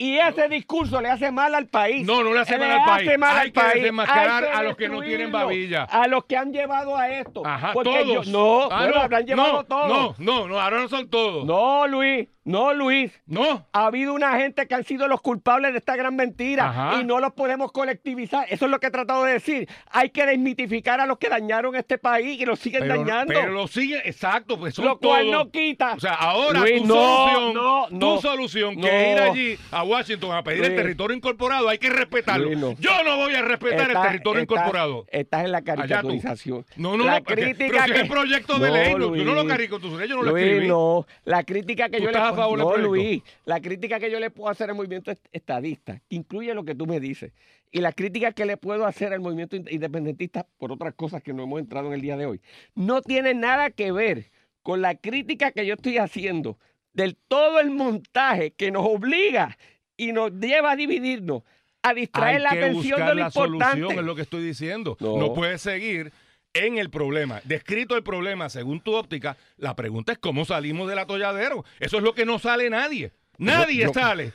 Y 0.03 0.17
ese 0.17 0.49
discurso 0.49 0.99
le 1.03 1.11
hace 1.11 1.31
mal 1.31 1.55
al 1.55 1.67
país. 1.67 2.07
No, 2.07 2.25
no 2.25 2.33
le 2.33 2.41
hace 2.41 2.57
mal 2.57 2.71
al 2.71 2.79
hace 2.81 3.05
país. 3.05 3.19
mal 3.19 3.31
Hay 3.37 3.39
al 3.49 3.53
que 3.53 3.61
país. 3.61 3.75
desenmascarar 3.83 4.45
Hay 4.45 4.51
a 4.51 4.63
los 4.63 4.75
que 4.79 4.89
no 4.89 5.03
tienen 5.03 5.31
babilla. 5.31 5.83
A 5.85 6.07
los 6.09 6.25
que 6.25 6.39
han 6.39 6.55
llevado 6.55 6.97
a 6.97 7.11
esto. 7.11 7.43
Ajá, 7.45 7.73
Porque 7.75 7.91
todos. 8.05 8.27
yo- 8.27 8.33
no, 8.33 8.63
Ah, 8.73 8.79
bueno, 8.79 8.95
no, 8.95 9.01
habrán 9.03 9.27
llevado 9.27 9.53
no, 9.53 9.65
todos. 9.65 10.19
No, 10.19 10.39
no, 10.41 10.49
no, 10.49 10.59
ahora 10.59 10.79
no 10.81 10.89
son 10.89 11.11
todos. 11.11 11.45
No, 11.45 11.87
Luis, 11.87 12.27
no, 12.51 12.73
Luis. 12.75 13.13
No. 13.27 13.67
Ha 13.73 13.87
habido 13.87 14.15
una 14.15 14.37
gente 14.39 14.67
que 14.67 14.75
han 14.75 14.85
sido 14.85 15.09
los 15.09 15.21
culpables 15.21 15.73
de 15.73 15.79
esta 15.79 15.97
gran 15.97 16.17
mentira 16.17 16.69
Ajá. 16.69 17.01
y 17.01 17.05
no 17.05 17.21
los 17.21 17.33
podemos 17.33 17.73
colectivizar. 17.73 18.47
Eso 18.51 18.65
es 18.67 18.71
lo 18.71 18.81
que 18.81 18.89
he 18.89 18.91
tratado 18.91 19.25
de 19.25 19.35
decir. 19.35 19.69
Hay 19.91 20.11
que 20.11 20.27
desmitificar 20.27 21.01
a 21.01 21.07
los 21.07 21.19
que 21.19 21.29
dañaron 21.29 21.75
este 21.77 21.99
país 21.99 22.41
y 22.41 22.45
los 22.45 22.59
siguen 22.59 22.83
Pero, 22.83 22.97
dañando. 23.05 23.33
pero 23.35 23.53
lo 23.53 23.69
sigue, 23.69 24.01
exacto, 24.09 24.59
pues 24.59 24.75
son 24.75 24.85
lo 24.85 24.99
cual 24.99 25.27
todos. 25.31 25.45
no 25.47 25.51
quita. 25.51 25.95
O 25.95 26.01
sea, 26.01 26.15
ahora 26.15 26.61
Luis, 26.61 26.83
tu 26.83 26.89
no, 26.89 26.95
solución, 26.95 27.55
no, 27.55 27.87
tu 28.17 28.21
solución, 28.21 28.81
que 28.81 28.89
es 28.89 29.17
ir 29.17 29.23
allí 29.23 29.59
a 29.71 29.83
Washington 29.85 30.33
a 30.37 30.43
pedir 30.43 30.65
el 30.65 30.77
territorio 30.77 31.17
incorporado, 31.17 31.69
hay 31.69 31.79
que 31.79 31.91
respetarlo. 31.91 32.51
Luis. 32.51 32.79
Yo 32.79 32.91
no 33.05 33.17
voy 33.17 33.35
a 33.35 33.43
respetar 33.43 33.91
el 33.91 34.01
territorio 34.01 34.43
incorporado. 34.43 35.07
Estás 35.11 35.45
en 35.45 35.53
la 35.53 35.63
caricaturización. 35.63 36.65
No, 36.77 36.97
no, 36.97 37.05
la 37.05 37.21
crítica 37.21 37.67
pero 37.71 37.83
si 37.85 37.91
que... 37.93 37.97
es 37.97 38.03
el 38.03 38.09
proyecto 38.09 38.59
de 38.59 38.71
ley, 38.71 38.95
no, 38.95 39.15
yo 39.15 39.25
no 39.25 39.35
lo 39.35 39.43
Luis. 39.43 39.53
caricaturé, 39.55 40.09
yo 40.09 40.17
no 40.17 40.23
lo 40.23 40.37
escribí. 40.37 40.69
no. 40.69 41.07
La 41.25 41.43
crítica 41.45 41.89
que 41.89 41.99
¿Tú 41.99 42.05
yo 42.05 42.11
le 42.11 42.19
a 42.43 42.57
No? 42.57 42.77
Luis. 42.77 43.23
La 43.45 43.61
crítica 43.61 43.99
que 44.01 44.11
yo 44.11 44.21
le 44.21 44.31
puedo 44.31 44.49
hacer 44.51 44.71
al 44.71 44.77
movimiento 44.77 45.11
est- 45.11 45.27
estadista, 45.33 46.01
incluye 46.09 46.55
lo 46.55 46.65
que 46.65 46.75
tú 46.75 46.87
me 46.87 47.01
dices, 47.01 47.33
y 47.73 47.81
la 47.81 47.93
crítica 47.93 48.33
que 48.33 48.45
le 48.47 48.57
puedo 48.57 48.85
hacer 48.87 49.13
al 49.13 49.21
movimiento 49.21 49.57
ind- 49.57 49.71
independentista 49.71 50.47
por 50.59 50.73
otras 50.73 50.95
cosas 50.95 51.23
que 51.23 51.33
no 51.33 51.45
hemos 51.45 51.61
entrado 51.61 51.89
en 51.89 51.95
el 51.95 52.01
día 52.01 52.17
de 52.17 52.27
hoy, 52.27 52.41
no 52.75 53.01
tiene 53.03 53.35
nada 53.35 53.71
que 53.71 53.93
ver 53.93 54.31
con 54.63 54.83
la 54.83 54.95
crítica 54.95 55.53
que 55.53 55.65
yo 55.67 55.75
estoy 55.75 55.99
haciendo 55.99 56.59
del 56.93 57.17
todo 57.29 57.61
el 57.61 57.71
montaje 57.71 58.51
que 58.51 58.71
nos 58.71 58.85
obliga 58.87 59.57
y 59.97 60.13
nos 60.13 60.33
lleva 60.33 60.73
a 60.73 60.77
dividirnos, 60.77 61.43
a 61.83 61.95
distraer 61.95 62.37
Hay 62.39 62.43
la 62.43 62.51
atención 62.51 63.01
de 63.01 63.07
lo 63.07 63.15
la 63.15 63.27
importante. 63.27 63.65
solución, 63.81 63.99
es 64.01 64.05
lo 64.05 64.15
que 64.17 64.23
estoy 64.23 64.43
diciendo. 64.45 64.97
No. 65.01 65.17
No, 65.17 65.33
puedes 65.33 65.63
seguir 65.63 66.13
en 66.55 66.79
el 66.79 66.91
problema, 66.91 67.41
descrito 67.45 67.97
el 67.97 68.03
problema 68.03 68.49
según 68.49 68.81
tu 68.81 68.95
óptica. 68.95 69.37
La 69.57 69.77
pregunta 69.77 70.13
es 70.13 70.19
cómo 70.19 70.45
salimos 70.45 70.89
del 70.89 70.99
atolladero. 70.99 71.65
Eso 71.79 71.99
es 71.99 72.03
lo 72.03 72.15
que 72.15 72.25
no 72.27 72.39
sale 72.39 72.69
nadie. 72.71 73.13
Nadie 73.39 73.85
yo- 73.85 73.93
sale. 73.93 74.33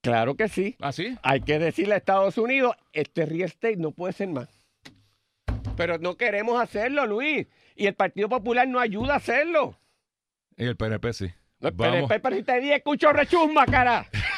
Claro 0.00 0.36
que 0.36 0.48
sí. 0.48 0.76
¿Así? 0.80 1.16
Hay 1.22 1.40
que 1.40 1.58
decirle 1.58 1.94
a 1.94 1.98
Estados 1.98 2.38
Unidos, 2.38 2.76
este 2.92 3.26
real 3.26 3.42
estate 3.42 3.76
no 3.76 3.90
puede 3.90 4.12
ser 4.12 4.28
más. 4.28 4.48
Pero 5.76 5.98
no 5.98 6.16
queremos 6.16 6.60
hacerlo, 6.60 7.06
Luis. 7.06 7.46
Y 7.76 7.86
el 7.86 7.94
Partido 7.94 8.28
Popular 8.28 8.66
no 8.66 8.80
ayuda 8.80 9.14
a 9.14 9.16
hacerlo. 9.18 9.78
Y 10.56 10.64
el 10.64 10.76
PNP 10.76 11.12
sí. 11.12 11.26
No, 11.60 11.70
Vamos. 11.72 12.08
pero, 12.08 12.22
pero 12.22 12.36
si 12.36 12.42
te 12.44 12.60
di 12.60 12.72
escucho 12.72 13.12
rechusma, 13.12 13.66
cara. 13.66 14.06